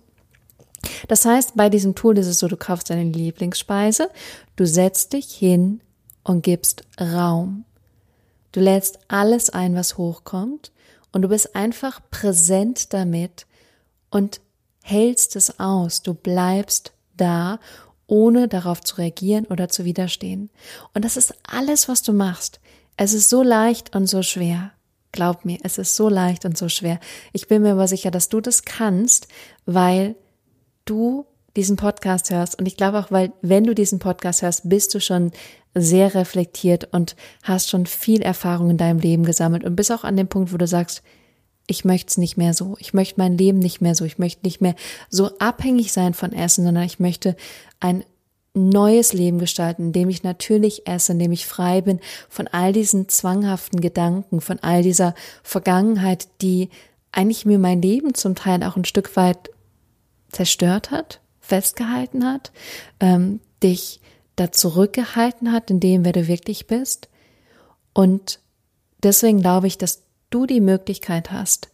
Das 1.07 1.25
heißt, 1.25 1.55
bei 1.55 1.69
diesem 1.69 1.95
Tool 1.95 2.17
ist 2.17 2.27
es 2.27 2.39
so, 2.39 2.47
du 2.47 2.57
kaufst 2.57 2.89
deine 2.89 3.03
Lieblingsspeise, 3.03 4.09
du 4.55 4.65
setzt 4.65 5.13
dich 5.13 5.31
hin 5.31 5.81
und 6.23 6.41
gibst 6.41 6.83
Raum. 6.99 7.65
Du 8.51 8.59
lädst 8.59 8.99
alles 9.07 9.49
ein, 9.49 9.75
was 9.75 9.97
hochkommt 9.97 10.71
und 11.11 11.21
du 11.21 11.29
bist 11.29 11.55
einfach 11.55 12.01
präsent 12.09 12.93
damit 12.93 13.45
und 14.09 14.41
hältst 14.81 15.35
es 15.35 15.59
aus. 15.59 16.01
Du 16.01 16.13
bleibst 16.13 16.93
da, 17.15 17.59
ohne 18.07 18.47
darauf 18.47 18.81
zu 18.81 18.95
reagieren 18.97 19.45
oder 19.45 19.69
zu 19.69 19.85
widerstehen. 19.85 20.49
Und 20.93 21.05
das 21.05 21.15
ist 21.15 21.33
alles, 21.43 21.87
was 21.87 22.01
du 22.01 22.11
machst. 22.11 22.59
Es 22.97 23.13
ist 23.13 23.29
so 23.29 23.43
leicht 23.43 23.95
und 23.95 24.07
so 24.07 24.23
schwer. 24.23 24.71
Glaub 25.11 25.45
mir, 25.45 25.59
es 25.63 25.77
ist 25.77 25.95
so 25.95 26.09
leicht 26.09 26.45
und 26.45 26.57
so 26.57 26.69
schwer. 26.69 26.99
Ich 27.33 27.47
bin 27.47 27.61
mir 27.61 27.73
aber 27.73 27.87
sicher, 27.87 28.11
dass 28.11 28.29
du 28.29 28.41
das 28.41 28.63
kannst, 28.63 29.27
weil 29.65 30.15
du 30.85 31.25
diesen 31.55 31.75
Podcast 31.75 32.31
hörst. 32.31 32.57
Und 32.59 32.67
ich 32.67 32.77
glaube 32.77 32.99
auch, 32.99 33.11
weil 33.11 33.31
wenn 33.41 33.63
du 33.63 33.73
diesen 33.73 33.99
Podcast 33.99 34.41
hörst, 34.41 34.69
bist 34.69 34.93
du 34.93 34.99
schon 34.99 35.31
sehr 35.75 36.15
reflektiert 36.15 36.89
und 36.91 37.15
hast 37.43 37.69
schon 37.69 37.85
viel 37.85 38.21
Erfahrung 38.21 38.69
in 38.69 38.77
deinem 38.77 38.99
Leben 38.99 39.23
gesammelt 39.23 39.63
und 39.63 39.75
bist 39.75 39.91
auch 39.91 40.03
an 40.03 40.17
dem 40.17 40.27
Punkt, 40.27 40.53
wo 40.53 40.57
du 40.57 40.67
sagst, 40.67 41.03
ich 41.67 41.85
möchte 41.85 42.09
es 42.09 42.17
nicht 42.17 42.37
mehr 42.37 42.53
so, 42.53 42.75
ich 42.79 42.93
möchte 42.93 43.19
mein 43.19 43.37
Leben 43.37 43.59
nicht 43.59 43.79
mehr 43.79 43.93
so, 43.93 44.03
ich 44.03 44.17
möchte 44.17 44.45
nicht 44.45 44.59
mehr 44.59 44.75
so 45.09 45.37
abhängig 45.37 45.91
sein 45.91 46.15
von 46.15 46.33
Essen, 46.33 46.65
sondern 46.65 46.83
ich 46.83 46.99
möchte 46.99 47.35
ein 47.79 48.03
neues 48.55 49.13
Leben 49.13 49.37
gestalten, 49.37 49.87
in 49.87 49.93
dem 49.93 50.09
ich 50.09 50.23
natürlich 50.23 50.87
esse, 50.87 51.11
in 51.11 51.19
dem 51.19 51.31
ich 51.31 51.45
frei 51.45 51.81
bin 51.81 51.99
von 52.27 52.47
all 52.47 52.73
diesen 52.73 53.07
zwanghaften 53.07 53.79
Gedanken, 53.81 54.41
von 54.41 54.57
all 54.59 54.81
dieser 54.81 55.13
Vergangenheit, 55.43 56.27
die 56.41 56.69
eigentlich 57.11 57.45
mir 57.45 57.59
mein 57.59 57.81
Leben 57.81 58.15
zum 58.15 58.33
Teil 58.33 58.63
auch 58.63 58.75
ein 58.75 58.85
Stück 58.85 59.15
weit 59.15 59.51
zerstört 60.31 60.89
hat, 60.89 61.21
festgehalten 61.49 62.25
hat, 62.25 62.51
ähm, 62.99 63.41
dich 63.61 63.99
da 64.35 64.51
zurückgehalten 64.51 65.51
hat 65.51 65.69
in 65.69 65.79
dem, 65.79 66.05
wer 66.05 66.13
du 66.13 66.27
wirklich 66.27 66.67
bist. 66.67 67.09
Und 67.93 68.39
deswegen 69.03 69.41
glaube 69.41 69.67
ich, 69.67 69.77
dass 69.77 70.03
du 70.29 70.45
die 70.45 70.61
Möglichkeit 70.61 71.31
hast, 71.31 71.69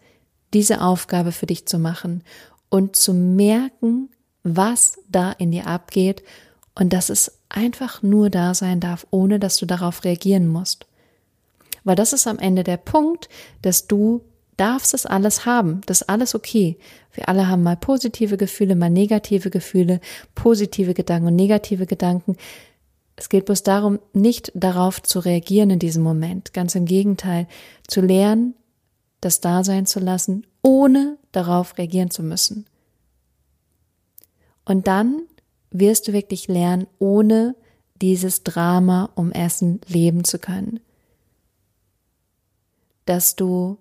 diese 0.53 0.81
Aufgabe 0.81 1.31
für 1.31 1.45
dich 1.45 1.67
zu 1.67 1.77
machen 1.77 2.23
und 2.69 2.95
zu 2.95 3.13
merken, 3.13 4.09
was 4.43 4.97
da 5.09 5.31
in 5.31 5.51
dir 5.51 5.67
abgeht 5.67 6.23
und 6.73 6.93
dass 6.93 7.09
es 7.09 7.39
einfach 7.49 8.01
nur 8.01 8.29
da 8.29 8.53
sein 8.53 8.79
darf, 8.79 9.05
ohne 9.11 9.39
dass 9.39 9.57
du 9.57 9.65
darauf 9.65 10.03
reagieren 10.03 10.47
musst. 10.47 10.87
Weil 11.83 11.95
das 11.95 12.13
ist 12.13 12.27
am 12.27 12.39
Ende 12.39 12.63
der 12.63 12.77
Punkt, 12.77 13.29
dass 13.61 13.87
du 13.87 14.21
darfst 14.57 14.93
es 14.93 15.05
alles 15.05 15.45
haben. 15.45 15.81
Das 15.85 16.01
ist 16.01 16.09
alles 16.09 16.35
okay. 16.35 16.77
Wir 17.13 17.29
alle 17.29 17.47
haben 17.47 17.63
mal 17.63 17.77
positive 17.77 18.37
Gefühle, 18.37 18.75
mal 18.75 18.89
negative 18.89 19.49
Gefühle, 19.49 19.99
positive 20.33 20.93
Gedanken 20.93 21.27
und 21.27 21.35
negative 21.35 21.85
Gedanken. 21.85 22.37
Es 23.15 23.29
geht 23.29 23.45
bloß 23.45 23.63
darum, 23.63 23.99
nicht 24.13 24.51
darauf 24.55 25.01
zu 25.01 25.19
reagieren 25.19 25.69
in 25.69 25.79
diesem 25.79 26.03
Moment. 26.03 26.53
Ganz 26.53 26.75
im 26.75 26.85
Gegenteil, 26.85 27.47
zu 27.87 28.01
lernen, 28.01 28.55
das 29.21 29.41
da 29.41 29.63
sein 29.63 29.85
zu 29.85 29.99
lassen, 29.99 30.45
ohne 30.61 31.17
darauf 31.31 31.77
reagieren 31.77 32.11
zu 32.11 32.23
müssen. 32.23 32.65
Und 34.65 34.87
dann 34.87 35.21
wirst 35.71 36.07
du 36.07 36.13
wirklich 36.13 36.47
lernen, 36.47 36.87
ohne 36.99 37.55
dieses 38.01 38.43
Drama 38.43 39.09
um 39.15 39.31
Essen 39.31 39.79
leben 39.87 40.23
zu 40.23 40.39
können. 40.39 40.79
Dass 43.05 43.35
du 43.35 43.77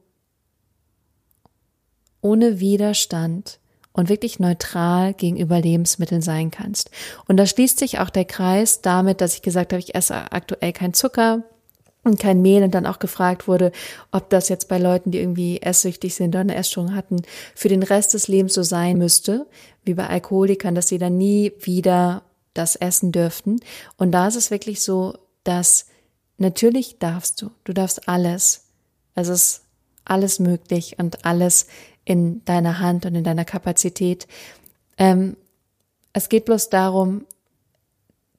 ohne 2.25 2.59
Widerstand 2.59 3.59
und 3.93 4.09
wirklich 4.09 4.41
neutral 4.41 5.15
gegenüber 5.15 5.61
Lebensmitteln 5.61 6.23
sein 6.23 6.51
kannst. 6.51 6.91
Und 7.29 7.37
da 7.37 7.47
schließt 7.47 7.79
sich 7.79 8.01
auch 8.01 8.11
der 8.11 8.25
Kreis 8.25 8.81
damit, 8.81 9.21
dass 9.21 9.35
ich 9.35 9.43
gesagt 9.43 9.73
habe, 9.73 9.81
ich 9.81 9.95
esse 9.95 10.33
aktuell 10.33 10.73
kein 10.73 10.95
Zucker 10.95 11.45
und 12.03 12.19
kein 12.19 12.43
Mehl 12.43 12.63
und 12.63 12.75
dann 12.75 12.87
auch 12.87 12.99
gefragt 12.99 13.47
wurde, 13.47 13.73
ob 14.11 14.31
das 14.31 14.49
jetzt 14.49 14.69
bei 14.69 14.79
Leuten, 14.79 15.11
die 15.11 15.19
irgendwie 15.19 15.61
esssüchtig 15.61 16.15
sind 16.15 16.31
oder 16.31 16.41
eine 16.41 16.57
Essstörung 16.57 16.95
hatten, 16.95 17.23
für 17.55 17.69
den 17.69 17.83
Rest 17.83 18.15
des 18.15 18.27
Lebens 18.27 18.55
so 18.55 18.63
sein 18.63 18.97
müsste, 18.99 19.47
wie 19.85 19.95
bei 19.95 20.09
Alkoholikern, 20.09 20.75
dass 20.75 20.89
sie 20.89 20.99
dann 20.99 21.19
nie 21.19 21.53
wieder 21.61 22.23
das 22.55 22.75
essen 22.75 23.13
dürften. 23.13 23.61
Und 23.99 24.13
da 24.13 24.29
ist 24.29 24.37
es 24.37 24.51
wirklich 24.51 24.83
so, 24.83 25.19
dass 25.45 25.87
natürlich 26.39 26.99
darfst 26.99 27.43
du, 27.43 27.51
du 27.65 27.75
darfst 27.75 28.09
alles. 28.09 28.65
Es 29.15 29.29
ist 29.29 29.63
alles 30.05 30.39
möglich 30.39 30.97
und 30.99 31.25
alles 31.25 31.67
in 32.05 32.45
deiner 32.45 32.81
Hand 32.81 33.07
und 33.07 33.15
in 33.15 33.25
deiner 33.25 33.45
Kapazität. 33.45 34.27
Ähm, 34.99 35.37
es 36.13 36.29
geht 36.29 36.45
bloß 36.45 36.71
darum, 36.71 37.27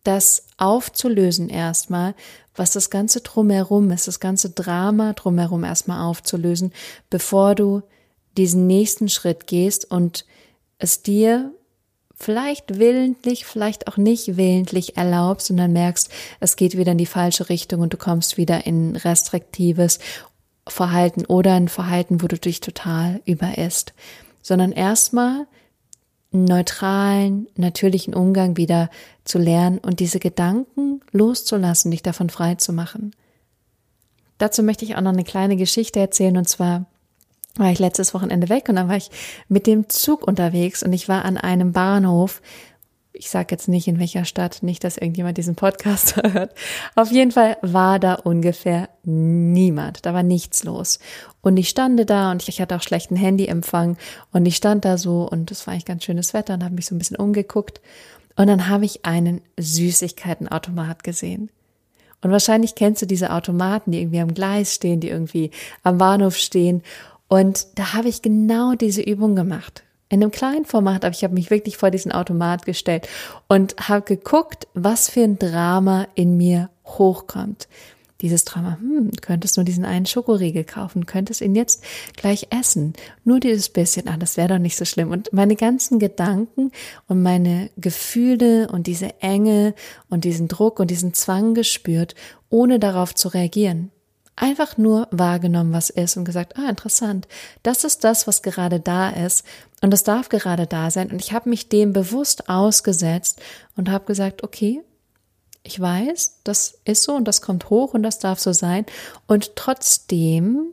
das 0.04 0.46
aufzulösen 0.58 1.50
erstmal, 1.50 2.16
was 2.56 2.72
das 2.72 2.90
ganze 2.90 3.22
drumherum 3.22 3.92
ist, 3.92 4.08
das 4.08 4.20
ganze 4.20 4.52
Drama 4.52 5.14
drumherum 5.14 5.64
erstmal 5.64 6.06
aufzulösen, 6.06 6.72
bevor 7.10 7.56
du 7.56 7.82
diesen 8.38 8.68
nächsten 8.68 9.10
Schritt 9.10 9.48
gehst 9.48 9.90
und 9.90 10.26
es 10.78 11.02
dir 11.02 11.52
vielleicht 12.18 12.80
willentlich, 12.80 13.46
vielleicht 13.46 13.88
auch 13.88 13.98
nicht 13.98 14.38
willentlich 14.38 14.96
erlaubst 14.96 15.52
und 15.52 15.58
dann 15.58 15.74
merkst, 15.74 16.10
es 16.40 16.56
geht 16.56 16.78
wieder 16.78 16.94
in 16.94 16.98
die 16.98 17.06
falsche 17.06 17.50
Richtung 17.50 17.82
und 17.82 17.94
du 17.94 17.98
kommst 17.98 18.38
wieder 18.38 18.66
in 18.66 18.96
restriktives 18.96 20.00
Verhalten 20.68 21.26
oder 21.26 21.54
ein 21.54 21.68
Verhalten, 21.68 22.22
wo 22.22 22.28
du 22.28 22.38
dich 22.38 22.60
total 22.60 23.22
überisst, 23.26 23.94
sondern 24.42 24.72
erstmal 24.72 25.48
einen 26.34 26.46
neutralen, 26.46 27.48
natürlichen 27.56 28.14
Umgang 28.14 28.58
wieder 28.58 28.90
zu 29.24 29.38
lernen 29.38 29.78
und 29.78 30.00
diese 30.00 30.20
Gedanken 30.20 31.02
loszulassen, 31.12 31.92
dich 31.92 32.04
davon 32.04 32.30
frei 32.30 32.56
zu 32.56 32.74
machen. 32.74 33.12
Dazu 34.38 34.64
möchte 34.64 34.86
ich 34.86 34.96
auch 34.96 35.02
noch 35.02 35.14
eine 35.14 35.24
kleine 35.24 35.56
Geschichte 35.56 36.00
erzählen 36.00 36.38
und 36.38 36.50
zwar 36.50 36.86
war 37.58 37.72
ich 37.72 37.80
letztes 37.80 38.14
Wochenende 38.14 38.50
weg 38.50 38.68
und 38.68 38.76
dann 38.76 38.90
war 38.90 38.98
ich 38.98 39.10
mit 39.48 39.66
dem 39.66 39.88
Zug 39.88 40.28
unterwegs 40.28 40.84
und 40.84 40.92
ich 40.92 41.08
war 41.08 41.24
an 41.24 41.38
einem 41.38 41.72
Bahnhof, 41.72 42.42
ich 43.16 43.30
sage 43.30 43.48
jetzt 43.52 43.68
nicht 43.68 43.88
in 43.88 44.00
welcher 44.00 44.26
Stadt, 44.26 44.62
nicht, 44.62 44.84
dass 44.84 44.98
irgendjemand 44.98 45.38
diesen 45.38 45.56
Podcast 45.56 46.18
hört. 46.34 46.54
Auf 46.96 47.12
jeden 47.12 47.32
Fall 47.32 47.58
war 47.62 48.00
da 48.00 48.16
ungefähr 48.16 48.90
niemand. 49.04 50.06
Da 50.06 50.14
war 50.14 50.24
nichts 50.24 50.64
los. 50.64 51.00
Und 51.42 51.58
ich 51.58 51.70
stande 51.70 52.06
da 52.06 52.32
und 52.32 52.48
ich 52.48 52.62
hatte 52.62 52.76
auch 52.76 52.82
schlechten 52.82 53.16
Handyempfang 53.16 53.98
und 54.32 54.46
ich 54.46 54.56
stand 54.56 54.86
da 54.86 54.98
so 54.98 55.28
und 55.28 55.50
es 55.52 55.66
war 55.66 55.74
eigentlich 55.74 55.86
ganz 55.86 56.04
schönes 56.04 56.34
Wetter 56.34 56.56
und 56.56 56.64
habe 56.64 56.76
mich 56.76 56.86
so 56.86 56.96
ein 56.96 57.00
bisschen 57.00 57.18
umgeguckt 57.18 57.82
und 58.36 58.48
dann 58.48 58.68
habe 58.68 58.86
ich 58.86 59.06
einen 59.06 59.42
Süßigkeitenautomat 59.58 61.04
gesehen. 61.04 61.50
Und 62.22 62.32
wahrscheinlich 62.32 62.76
kennst 62.76 63.02
du 63.02 63.06
diese 63.06 63.32
Automaten, 63.32 63.92
die 63.92 64.00
irgendwie 64.00 64.20
am 64.20 64.34
Gleis 64.34 64.74
stehen, 64.74 65.00
die 65.00 65.10
irgendwie 65.10 65.52
am 65.84 65.98
Bahnhof 65.98 66.36
stehen. 66.36 66.82
Und 67.28 67.68
da 67.76 67.94
habe 67.94 68.10
ich 68.10 68.22
genau 68.22 68.74
diese 68.74 69.02
Übung 69.02 69.36
gemacht 69.36 69.84
in 70.16 70.24
einem 70.24 70.32
kleinen 70.32 70.64
Format, 70.64 71.04
aber 71.04 71.14
ich 71.14 71.26
habe 71.26 71.34
mich 71.34 71.52
wirklich 71.52 71.76
vor 71.76 71.92
diesen 71.92 72.14
Automat 72.14 72.66
gestellt 72.66 73.08
und 73.50 73.76
habe 73.90 74.02
geguckt, 74.04 74.66
was 74.74 75.10
für 75.10 75.24
ein 75.24 75.38
Drama 75.38 76.08
in 76.16 76.38
mir 76.38 76.70
hochkommt. 76.86 77.68
Dieses 78.22 78.46
Drama, 78.46 78.78
hm, 78.80 79.12
könntest 79.22 79.58
nur 79.58 79.66
diesen 79.66 79.84
einen 79.84 80.06
Schokoriegel 80.06 80.64
kaufen, 80.64 81.06
könntest 81.06 81.42
ihn 81.42 81.54
jetzt 81.54 81.84
gleich 82.16 82.48
essen. 82.50 82.94
Nur 83.26 83.42
dieses 83.42 83.68
bisschen, 83.68 84.08
ah, 84.08 84.16
das 84.16 84.38
wäre 84.38 84.48
doch 84.48 84.58
nicht 84.58 84.78
so 84.78 84.86
schlimm. 84.86 85.12
Und 85.12 85.34
meine 85.34 85.58
ganzen 85.58 86.00
Gedanken 86.00 86.72
und 87.10 87.22
meine 87.22 87.70
Gefühle 87.76 88.70
und 88.72 88.88
diese 88.88 89.22
Enge 89.22 89.76
und 90.10 90.24
diesen 90.24 90.48
Druck 90.48 90.80
und 90.80 90.92
diesen 90.92 91.14
Zwang 91.14 91.56
gespürt, 91.56 92.16
ohne 92.50 92.80
darauf 92.80 93.14
zu 93.14 93.28
reagieren 93.28 93.92
einfach 94.36 94.78
nur 94.78 95.08
wahrgenommen, 95.12 95.74
was 95.74 95.90
ist 95.90 96.18
und 96.18 96.26
gesagt, 96.26 96.58
ah, 96.58 96.70
interessant, 96.70 97.28
das 97.64 97.84
ist 97.84 98.04
das, 98.04 98.28
was 98.28 98.42
gerade 98.42 98.80
da 98.80 99.10
ist 99.10 99.46
und 99.82 99.92
das 99.92 100.04
darf 100.04 100.30
gerade 100.30 100.68
da 100.68 100.92
sein. 100.92 101.12
Und 101.12 101.22
ich 101.22 101.34
habe 101.34 101.50
mich 101.50 101.70
dem 101.70 101.94
bewusst 101.94 102.50
ausgesetzt 102.50 103.42
und 103.76 103.90
habe 103.90 104.06
gesagt, 104.06 104.44
okay, 104.44 104.82
ich 105.64 105.80
weiß, 105.80 106.42
das 106.44 106.78
ist 106.86 107.04
so 107.04 107.16
und 107.16 107.26
das 107.26 107.42
kommt 107.42 107.70
hoch 107.70 107.94
und 107.94 108.04
das 108.04 108.20
darf 108.20 108.40
so 108.40 108.54
sein. 108.54 108.86
Und 109.26 109.56
trotzdem 109.56 110.68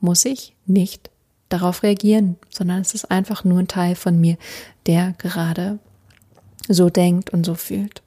muss 0.00 0.24
ich 0.24 0.54
nicht 0.66 1.10
darauf 1.48 1.82
reagieren, 1.82 2.36
sondern 2.50 2.80
es 2.80 2.94
ist 2.94 3.10
einfach 3.10 3.44
nur 3.44 3.58
ein 3.58 3.68
Teil 3.68 3.94
von 3.96 4.18
mir, 4.20 4.36
der 4.86 5.14
gerade 5.18 5.78
so 6.68 6.90
denkt 6.90 7.30
und 7.30 7.44
so 7.44 7.54
fühlt. 7.54 8.02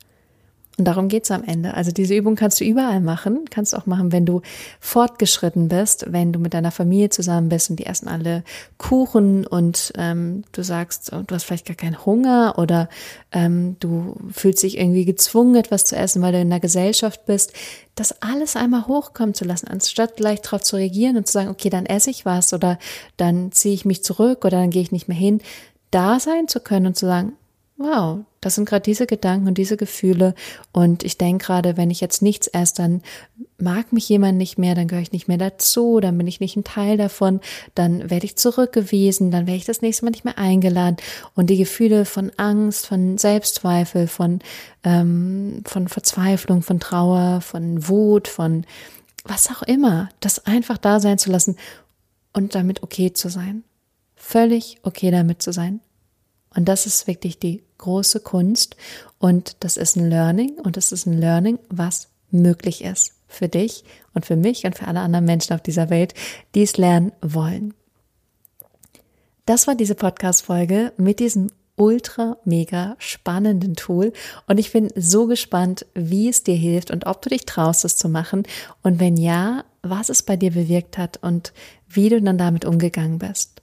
Und 0.81 0.85
darum 0.85 1.09
geht's 1.09 1.29
am 1.29 1.43
Ende. 1.43 1.75
Also 1.75 1.91
diese 1.91 2.15
Übung 2.15 2.35
kannst 2.35 2.59
du 2.59 2.63
überall 2.63 3.01
machen. 3.01 3.45
Kannst 3.51 3.75
auch 3.75 3.85
machen, 3.85 4.11
wenn 4.11 4.25
du 4.25 4.41
fortgeschritten 4.79 5.67
bist, 5.67 6.11
wenn 6.11 6.33
du 6.33 6.39
mit 6.39 6.55
deiner 6.55 6.71
Familie 6.71 7.11
zusammen 7.11 7.49
bist 7.49 7.69
und 7.69 7.75
die 7.75 7.85
essen 7.85 8.07
alle 8.07 8.43
Kuchen 8.79 9.45
und 9.45 9.93
ähm, 9.95 10.43
du 10.53 10.63
sagst, 10.63 11.13
oh, 11.13 11.21
du 11.21 11.35
hast 11.35 11.43
vielleicht 11.43 11.67
gar 11.67 11.75
keinen 11.75 12.03
Hunger 12.03 12.55
oder 12.57 12.89
ähm, 13.31 13.75
du 13.79 14.15
fühlst 14.31 14.63
dich 14.63 14.79
irgendwie 14.79 15.05
gezwungen, 15.05 15.53
etwas 15.53 15.85
zu 15.85 15.95
essen, 15.95 16.23
weil 16.23 16.31
du 16.31 16.41
in 16.41 16.49
der 16.49 16.59
Gesellschaft 16.59 17.27
bist. 17.27 17.53
Das 17.93 18.19
alles 18.23 18.55
einmal 18.55 18.87
hochkommen 18.87 19.35
zu 19.35 19.45
lassen, 19.45 19.67
anstatt 19.67 20.15
gleich 20.15 20.41
darauf 20.41 20.63
zu 20.63 20.77
reagieren 20.77 21.15
und 21.15 21.27
zu 21.27 21.33
sagen, 21.33 21.49
okay, 21.49 21.69
dann 21.69 21.85
esse 21.85 22.09
ich 22.09 22.25
was 22.25 22.53
oder 22.53 22.79
dann 23.17 23.51
ziehe 23.51 23.75
ich 23.75 23.85
mich 23.85 24.03
zurück 24.03 24.45
oder 24.45 24.57
dann 24.57 24.71
gehe 24.71 24.81
ich 24.81 24.91
nicht 24.91 25.07
mehr 25.07 25.17
hin. 25.17 25.41
Da 25.91 26.19
sein 26.19 26.47
zu 26.47 26.59
können 26.59 26.87
und 26.87 26.97
zu 26.97 27.05
sagen, 27.05 27.33
wow, 27.83 28.19
das 28.41 28.55
sind 28.55 28.67
gerade 28.67 28.83
diese 28.83 29.05
Gedanken 29.05 29.47
und 29.47 29.57
diese 29.57 29.77
Gefühle. 29.77 30.33
Und 30.71 31.03
ich 31.03 31.17
denke 31.17 31.45
gerade, 31.45 31.77
wenn 31.77 31.91
ich 31.91 32.01
jetzt 32.01 32.21
nichts 32.21 32.47
esse, 32.47 32.75
dann 32.75 33.01
mag 33.57 33.93
mich 33.93 34.09
jemand 34.09 34.37
nicht 34.37 34.57
mehr, 34.57 34.73
dann 34.73 34.87
gehöre 34.87 35.03
ich 35.03 35.11
nicht 35.11 35.27
mehr 35.27 35.37
dazu, 35.37 35.99
dann 35.99 36.17
bin 36.17 36.27
ich 36.27 36.39
nicht 36.39 36.55
ein 36.55 36.63
Teil 36.63 36.97
davon, 36.97 37.39
dann 37.75 38.09
werde 38.09 38.25
ich 38.25 38.37
zurückgewiesen, 38.37 39.31
dann 39.31 39.45
werde 39.45 39.57
ich 39.57 39.65
das 39.65 39.81
nächste 39.81 40.05
Mal 40.05 40.11
nicht 40.11 40.25
mehr 40.25 40.37
eingeladen. 40.37 40.97
Und 41.35 41.49
die 41.49 41.57
Gefühle 41.57 42.05
von 42.05 42.31
Angst, 42.37 42.87
von 42.87 43.17
Selbstzweifel, 43.17 44.07
von, 44.07 44.39
ähm, 44.83 45.61
von 45.65 45.87
Verzweiflung, 45.87 46.63
von 46.63 46.79
Trauer, 46.79 47.41
von 47.41 47.87
Wut, 47.87 48.27
von 48.27 48.65
was 49.23 49.51
auch 49.51 49.61
immer, 49.61 50.09
das 50.19 50.45
einfach 50.45 50.77
da 50.77 50.99
sein 50.99 51.19
zu 51.19 51.31
lassen 51.31 51.57
und 52.33 52.55
damit 52.55 52.81
okay 52.81 53.13
zu 53.13 53.29
sein. 53.29 53.63
Völlig 54.15 54.79
okay 54.83 55.11
damit 55.11 55.41
zu 55.41 55.51
sein. 55.51 55.79
Und 56.55 56.65
das 56.65 56.85
ist 56.85 57.07
wirklich 57.07 57.39
die 57.39 57.63
große 57.81 58.21
Kunst. 58.21 58.77
Und 59.19 59.57
das 59.59 59.75
ist 59.75 59.97
ein 59.97 60.09
Learning. 60.09 60.53
Und 60.63 60.77
das 60.77 60.93
ist 60.93 61.05
ein 61.05 61.19
Learning, 61.19 61.59
was 61.69 62.07
möglich 62.31 62.83
ist 62.83 63.13
für 63.27 63.47
dich 63.47 63.83
und 64.13 64.25
für 64.25 64.35
mich 64.35 64.65
und 64.65 64.77
für 64.77 64.87
alle 64.87 64.99
anderen 64.99 65.25
Menschen 65.25 65.53
auf 65.53 65.61
dieser 65.61 65.89
Welt, 65.89 66.13
die 66.55 66.63
es 66.63 66.77
lernen 66.77 67.11
wollen. 67.21 67.73
Das 69.45 69.67
war 69.67 69.75
diese 69.75 69.95
Podcast-Folge 69.95 70.93
mit 70.97 71.19
diesem 71.19 71.49
ultra 71.75 72.37
mega 72.45 72.95
spannenden 72.99 73.75
Tool 73.75 74.13
und 74.47 74.59
ich 74.59 74.71
bin 74.71 74.89
so 74.95 75.25
gespannt, 75.25 75.85
wie 75.95 76.29
es 76.29 76.43
dir 76.43 76.55
hilft 76.55 76.91
und 76.91 77.07
ob 77.07 77.21
du 77.21 77.29
dich 77.29 77.45
traust, 77.45 77.85
es 77.85 77.95
zu 77.95 78.07
machen 78.07 78.43
und 78.83 78.99
wenn 78.99 79.17
ja, 79.17 79.63
was 79.81 80.09
es 80.09 80.21
bei 80.21 80.35
dir 80.35 80.51
bewirkt 80.51 80.97
hat 80.97 81.17
und 81.23 81.53
wie 81.87 82.09
du 82.09 82.21
dann 82.21 82.37
damit 82.37 82.65
umgegangen 82.65 83.17
bist. 83.17 83.60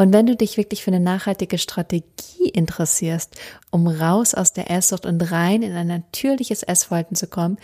Und 0.00 0.14
wenn 0.14 0.24
du 0.24 0.34
dich 0.34 0.56
wirklich 0.56 0.82
für 0.82 0.90
eine 0.90 0.98
nachhaltige 0.98 1.58
Strategie 1.58 2.48
interessierst, 2.54 3.38
um 3.70 3.86
raus 3.86 4.32
aus 4.32 4.54
der 4.54 4.70
Esssucht 4.70 5.04
und 5.04 5.20
rein 5.30 5.60
in 5.60 5.74
ein 5.74 5.88
natürliches 5.88 6.62
Essverhalten 6.62 7.16
zu 7.16 7.26
kommen 7.26 7.58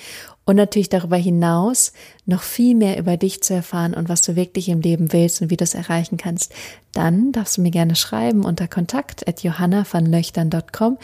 und 0.44 0.56
natürlich 0.56 0.90
darüber 0.90 1.16
hinaus 1.16 1.94
noch 2.26 2.42
viel 2.42 2.74
mehr 2.74 2.98
über 2.98 3.16
dich 3.16 3.42
zu 3.42 3.54
erfahren 3.54 3.94
und 3.94 4.10
was 4.10 4.20
du 4.20 4.36
wirklich 4.36 4.68
im 4.68 4.82
Leben 4.82 5.14
willst 5.14 5.40
und 5.40 5.48
wie 5.48 5.56
du 5.56 5.64
es 5.64 5.72
erreichen 5.72 6.18
kannst, 6.18 6.52
dann 6.92 7.32
darfst 7.32 7.56
du 7.56 7.62
mir 7.62 7.70
gerne 7.70 7.96
schreiben 7.96 8.44
unter 8.44 8.68
kontakt 8.68 9.26
at 9.26 9.42
johannavanlöchtern.com 9.42 10.98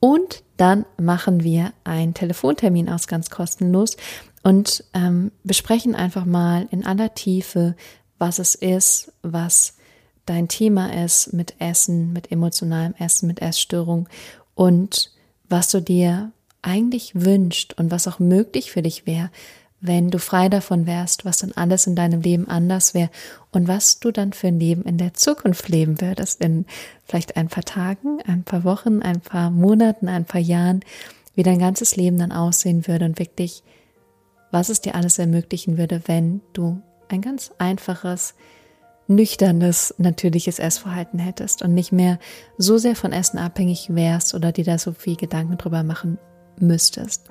und 0.00 0.42
dann 0.58 0.84
machen 1.00 1.42
wir 1.42 1.72
einen 1.84 2.12
Telefontermin 2.12 2.90
aus 2.90 3.06
ganz 3.06 3.30
kostenlos 3.30 3.96
und 4.42 4.84
ähm, 4.92 5.32
besprechen 5.44 5.94
einfach 5.94 6.26
mal 6.26 6.68
in 6.70 6.84
aller 6.84 7.14
Tiefe, 7.14 7.74
was 8.18 8.38
es 8.38 8.54
ist, 8.54 9.14
was 9.22 9.78
dein 10.26 10.48
Thema 10.48 11.04
ist 11.04 11.32
mit 11.32 11.54
Essen, 11.58 12.12
mit 12.12 12.32
emotionalem 12.32 12.94
Essen, 12.98 13.26
mit 13.26 13.42
Essstörung 13.42 14.08
und 14.54 15.10
was 15.48 15.70
du 15.70 15.80
dir 15.80 16.32
eigentlich 16.62 17.12
wünscht 17.14 17.74
und 17.74 17.90
was 17.90 18.08
auch 18.08 18.18
möglich 18.18 18.70
für 18.72 18.82
dich 18.82 19.06
wäre, 19.06 19.30
wenn 19.80 20.10
du 20.10 20.18
frei 20.18 20.48
davon 20.48 20.86
wärst, 20.86 21.26
was 21.26 21.38
dann 21.38 21.52
alles 21.52 21.86
in 21.86 21.94
deinem 21.94 22.22
Leben 22.22 22.48
anders 22.48 22.94
wäre 22.94 23.10
und 23.52 23.68
was 23.68 24.00
du 24.00 24.10
dann 24.12 24.32
für 24.32 24.48
ein 24.48 24.58
Leben 24.58 24.82
in 24.84 24.96
der 24.96 25.12
Zukunft 25.12 25.68
leben 25.68 26.00
würdest, 26.00 26.40
in 26.40 26.64
vielleicht 27.04 27.36
ein 27.36 27.48
paar 27.48 27.64
Tagen, 27.64 28.22
ein 28.26 28.44
paar 28.44 28.64
Wochen, 28.64 29.02
ein 29.02 29.20
paar 29.20 29.50
Monaten, 29.50 30.08
ein 30.08 30.24
paar 30.24 30.40
Jahren, 30.40 30.80
wie 31.34 31.42
dein 31.42 31.58
ganzes 31.58 31.96
Leben 31.96 32.16
dann 32.16 32.32
aussehen 32.32 32.86
würde 32.86 33.04
und 33.04 33.18
wirklich, 33.18 33.62
was 34.50 34.70
es 34.70 34.80
dir 34.80 34.94
alles 34.94 35.18
ermöglichen 35.18 35.76
würde, 35.76 36.00
wenn 36.06 36.40
du 36.54 36.80
ein 37.08 37.20
ganz 37.20 37.52
einfaches, 37.58 38.34
nüchternes, 39.06 39.94
natürliches 39.98 40.58
Essverhalten 40.58 41.18
hättest 41.18 41.62
und 41.62 41.74
nicht 41.74 41.92
mehr 41.92 42.18
so 42.58 42.78
sehr 42.78 42.96
von 42.96 43.12
Essen 43.12 43.38
abhängig 43.38 43.94
wärst 43.94 44.34
oder 44.34 44.52
dir 44.52 44.64
da 44.64 44.78
so 44.78 44.92
viel 44.92 45.16
Gedanken 45.16 45.58
drüber 45.58 45.82
machen 45.82 46.18
müsstest. 46.58 47.30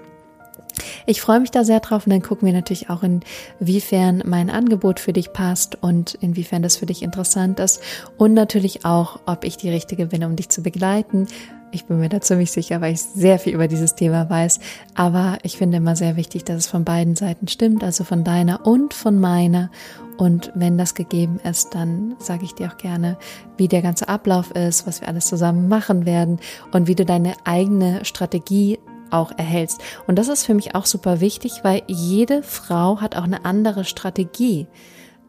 Ich 1.06 1.22
freue 1.22 1.40
mich 1.40 1.52
da 1.52 1.64
sehr 1.64 1.80
drauf 1.80 2.06
und 2.06 2.12
dann 2.12 2.22
gucken 2.22 2.46
wir 2.46 2.54
natürlich 2.54 2.90
auch, 2.90 3.04
inwiefern 3.04 4.24
mein 4.26 4.50
Angebot 4.50 5.00
für 5.00 5.14
dich 5.14 5.34
passt 5.34 5.78
und 5.82 6.16
inwiefern 6.16 6.62
das 6.62 6.78
für 6.78 6.86
dich 6.86 7.04
interessant 7.04 7.60
ist 7.60 7.82
und 8.18 8.34
natürlich 8.34 8.86
auch, 8.86 9.20
ob 9.26 9.44
ich 9.44 9.58
die 9.58 9.70
Richtige 9.70 10.08
bin, 10.08 10.24
um 10.24 10.36
dich 10.36 10.50
zu 10.50 10.62
begleiten. 10.62 11.28
Ich 11.72 11.86
bin 11.86 12.00
mir 12.00 12.10
da 12.10 12.22
ziemlich 12.22 12.52
sicher, 12.52 12.82
weil 12.82 12.94
ich 12.94 13.02
sehr 13.02 13.40
viel 13.40 13.56
über 13.56 13.68
dieses 13.68 13.96
Thema 13.96 14.30
weiß. 14.30 14.60
Aber 14.94 15.40
ich 15.42 15.58
finde 15.58 15.78
immer 15.78 15.96
sehr 15.96 16.16
wichtig, 16.16 16.44
dass 16.44 16.58
es 16.58 16.68
von 16.68 16.86
beiden 16.86 17.16
Seiten 17.16 17.48
stimmt, 17.48 17.84
also 17.84 18.04
von 18.04 18.24
deiner 18.24 18.68
und 18.68 18.94
von 18.94 19.20
meiner. 19.20 19.72
Und 20.18 20.52
wenn 20.54 20.78
das 20.78 20.94
gegeben 20.94 21.40
ist, 21.44 21.74
dann 21.74 22.16
sage 22.20 22.46
ich 22.46 22.54
dir 22.54 22.68
auch 22.68 22.78
gerne, 22.78 23.18
wie 23.58 23.68
der 23.68 23.82
ganze 23.82 24.08
Ablauf 24.08 24.52
ist, 24.52 24.86
was 24.86 25.02
wir 25.02 25.08
alles 25.08 25.26
zusammen 25.26 25.68
machen 25.68 26.06
werden 26.06 26.40
und 26.72 26.86
wie 26.86 26.94
du 26.94 27.06
deine 27.06 27.34
eigene 27.44 28.06
Strategie 28.06 28.78
auch 29.14 29.32
erhältst. 29.38 29.82
Und 30.08 30.18
das 30.18 30.28
ist 30.28 30.46
für 30.46 30.54
mich 30.54 30.76
auch 30.76 30.86
super 30.86 31.20
wichtig, 31.20 31.64
weil 31.64 31.84
jede 31.88 32.44
Frau 32.44 33.02
hat 33.02 33.16
auch 33.16 33.24
eine 33.24 33.46
andere 33.46 33.86
Strategie. 33.86 34.68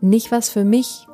Nicht 0.00 0.32
was 0.32 0.48
für 0.50 0.64
mich 0.64 1.06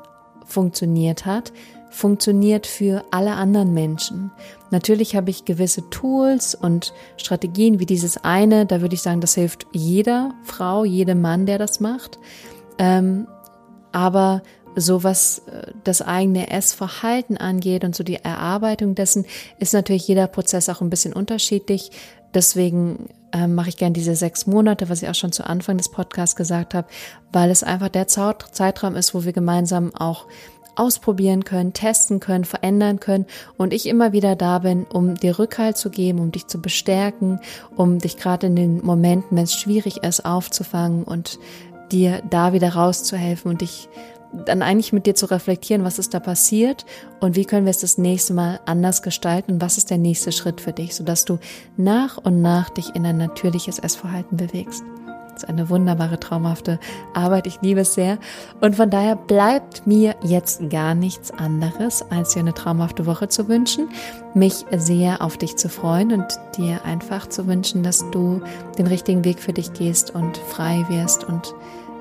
funktioniert 0.45 1.27
hat, 1.27 1.53
funktioniert 1.91 2.67
für 2.67 3.05
alle 3.11 3.33
anderen 3.33 3.75
Menschen. 3.75 4.31
Natürlich 4.71 5.17
habe 5.17 5.31
ich 5.31 5.45
gewisse 5.45 5.91
Tools 5.91 6.55
und 6.55 6.95
Strategien 7.17 7.81
wie 7.81 7.87
dieses 7.87 8.23
eine, 8.25 8.65
da 8.65 8.81
würde 8.81 8.95
ich 8.95 9.03
sagen, 9.03 9.21
das 9.21 9.35
hilft 9.35 9.67
jeder 9.73 10.33
Frau, 10.45 10.85
jedem 10.85 11.21
Mann, 11.21 11.47
der 11.47 11.59
das 11.59 11.81
macht. 11.81 12.19
Ähm, 12.79 13.27
aber 13.93 14.43
so 14.77 15.03
was 15.03 15.41
äh, 15.41 15.73
das 15.85 16.01
eigene 16.03 16.51
Essverhalten 16.51 17.37
angeht 17.37 17.85
und 17.85 17.95
so 17.95 18.05
die 18.05 18.17
Erarbeitung 18.17 18.95
dessen, 18.95 19.27
ist 19.59 19.75
natürlich 19.75 20.07
jeder 20.07 20.29
Prozess 20.29 20.69
auch 20.69 20.81
ein 20.81 20.91
bisschen 20.91 21.13
unterschiedlich. 21.13 21.91
Deswegen 22.35 23.09
äh, 23.33 23.47
mache 23.47 23.69
ich 23.69 23.77
gerne 23.77 23.93
diese 23.93 24.15
sechs 24.15 24.47
Monate, 24.47 24.89
was 24.89 25.03
ich 25.03 25.09
auch 25.09 25.15
schon 25.15 25.33
zu 25.33 25.47
Anfang 25.47 25.77
des 25.77 25.91
Podcasts 25.91 26.37
gesagt 26.37 26.75
habe, 26.75 26.89
weil 27.33 27.51
es 27.51 27.63
einfach 27.63 27.89
der 27.89 28.07
Zeitraum 28.09 28.97
ist, 28.97 29.15
wo 29.15 29.25
wir 29.25 29.33
gemeinsam 29.33 29.95
auch 29.95 30.27
ausprobieren 30.77 31.45
können, 31.45 31.73
testen 31.73 32.21
können, 32.21 32.45
verändern 32.45 33.01
können 33.01 33.27
und 33.59 33.73
ich 33.73 33.87
immer 33.87 34.13
wieder 34.13 34.37
da 34.37 34.61
bin, 34.61 34.85
um 34.85 35.15
dir 35.15 35.39
Rückhalt 35.39 35.77
zu 35.77 35.91
geben, 35.91 36.21
um 36.21 36.33
dich 36.33 36.47
zu 36.47 36.61
bestärken, 36.61 37.41
um 37.77 37.99
dich 37.99 38.17
gerade 38.17 38.47
in 38.47 38.57
den 38.57 38.85
Momenten, 38.85 39.37
wenn 39.37 39.45
es 39.45 39.55
schwierig 39.55 40.05
ist, 40.05 40.25
aufzufangen 40.25 41.05
und 41.05 41.39
dir 41.93 42.23
da 42.31 42.53
wieder 42.53 42.75
rauszuhelfen 42.75 43.51
und 43.51 43.61
dich 43.61 43.89
dann 44.33 44.63
eigentlich 44.63 44.93
mit 44.93 45.07
dir 45.07 45.15
zu 45.15 45.27
reflektieren, 45.27 45.85
was 45.85 45.99
ist 45.99 46.15
da 46.15 46.21
passiert 46.21 46.87
und 47.21 47.37
wie 47.37 47.45
können 47.45 47.67
wir 47.67 47.71
es 47.71 47.81
das 47.81 47.99
nächste 47.99 48.35
Mal 48.35 48.61
anders 48.65 49.03
gestalten 49.03 49.53
und 49.53 49.61
was 49.61 49.77
ist 49.77 49.91
der 49.91 49.99
nächste 49.99 50.33
Schritt 50.33 50.61
für 50.61 50.73
dich, 50.73 50.95
sodass 50.95 51.25
du 51.25 51.39
nach 51.77 52.17
und 52.17 52.41
nach 52.41 52.71
dich 52.71 52.95
in 52.95 53.05
ein 53.07 53.17
natürliches 53.17 53.79
Essverhalten 53.79 54.37
bewegst. 54.37 54.85
Das 55.41 55.45
ist 55.45 55.49
eine 55.49 55.71
wunderbare, 55.71 56.21
traumhafte 56.21 56.79
Arbeit. 57.15 57.47
Ich 57.47 57.63
liebe 57.63 57.81
es 57.81 57.95
sehr. 57.95 58.19
Und 58.61 58.77
von 58.77 58.91
daher 58.91 59.17
bleibt 59.17 59.87
mir 59.87 60.15
jetzt 60.23 60.69
gar 60.69 60.95
nichts 60.95 61.31
anderes, 61.31 62.05
als 62.11 62.35
dir 62.35 62.41
eine 62.41 62.53
traumhafte 62.53 63.07
Woche 63.07 63.29
zu 63.29 63.49
wünschen, 63.49 63.89
mich 64.35 64.67
sehr 64.77 65.23
auf 65.23 65.39
dich 65.39 65.57
zu 65.57 65.71
freuen 65.71 66.13
und 66.13 66.27
dir 66.59 66.85
einfach 66.85 67.27
zu 67.27 67.47
wünschen, 67.47 67.83
dass 67.83 68.05
du 68.11 68.43
den 68.77 68.87
richtigen 68.87 69.25
Weg 69.25 69.41
für 69.41 69.55
dich 69.55 69.73
gehst 69.73 70.15
und 70.15 70.37
frei 70.37 70.85
wirst 70.91 71.25
und 71.25 71.55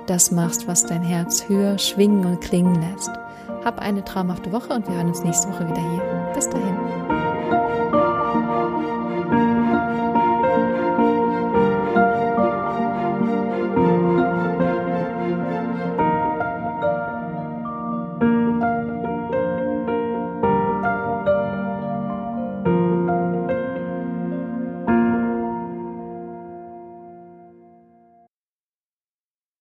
das 0.09 0.31
machst, 0.31 0.67
was 0.67 0.85
dein 0.85 1.03
Herz 1.03 1.47
höher 1.47 1.77
schwingen 1.77 2.25
und 2.25 2.41
klingen 2.41 2.81
lässt. 2.81 3.11
Hab 3.63 3.79
eine 3.79 4.03
traumhafte 4.03 4.51
Woche 4.51 4.73
und 4.73 4.87
wir 4.87 4.95
hören 4.95 5.09
uns 5.09 5.23
nächste 5.23 5.49
Woche 5.49 5.67
wieder 5.67 5.91
hier. 5.91 6.31
Bis 6.33 6.49
dahin. 6.49 7.28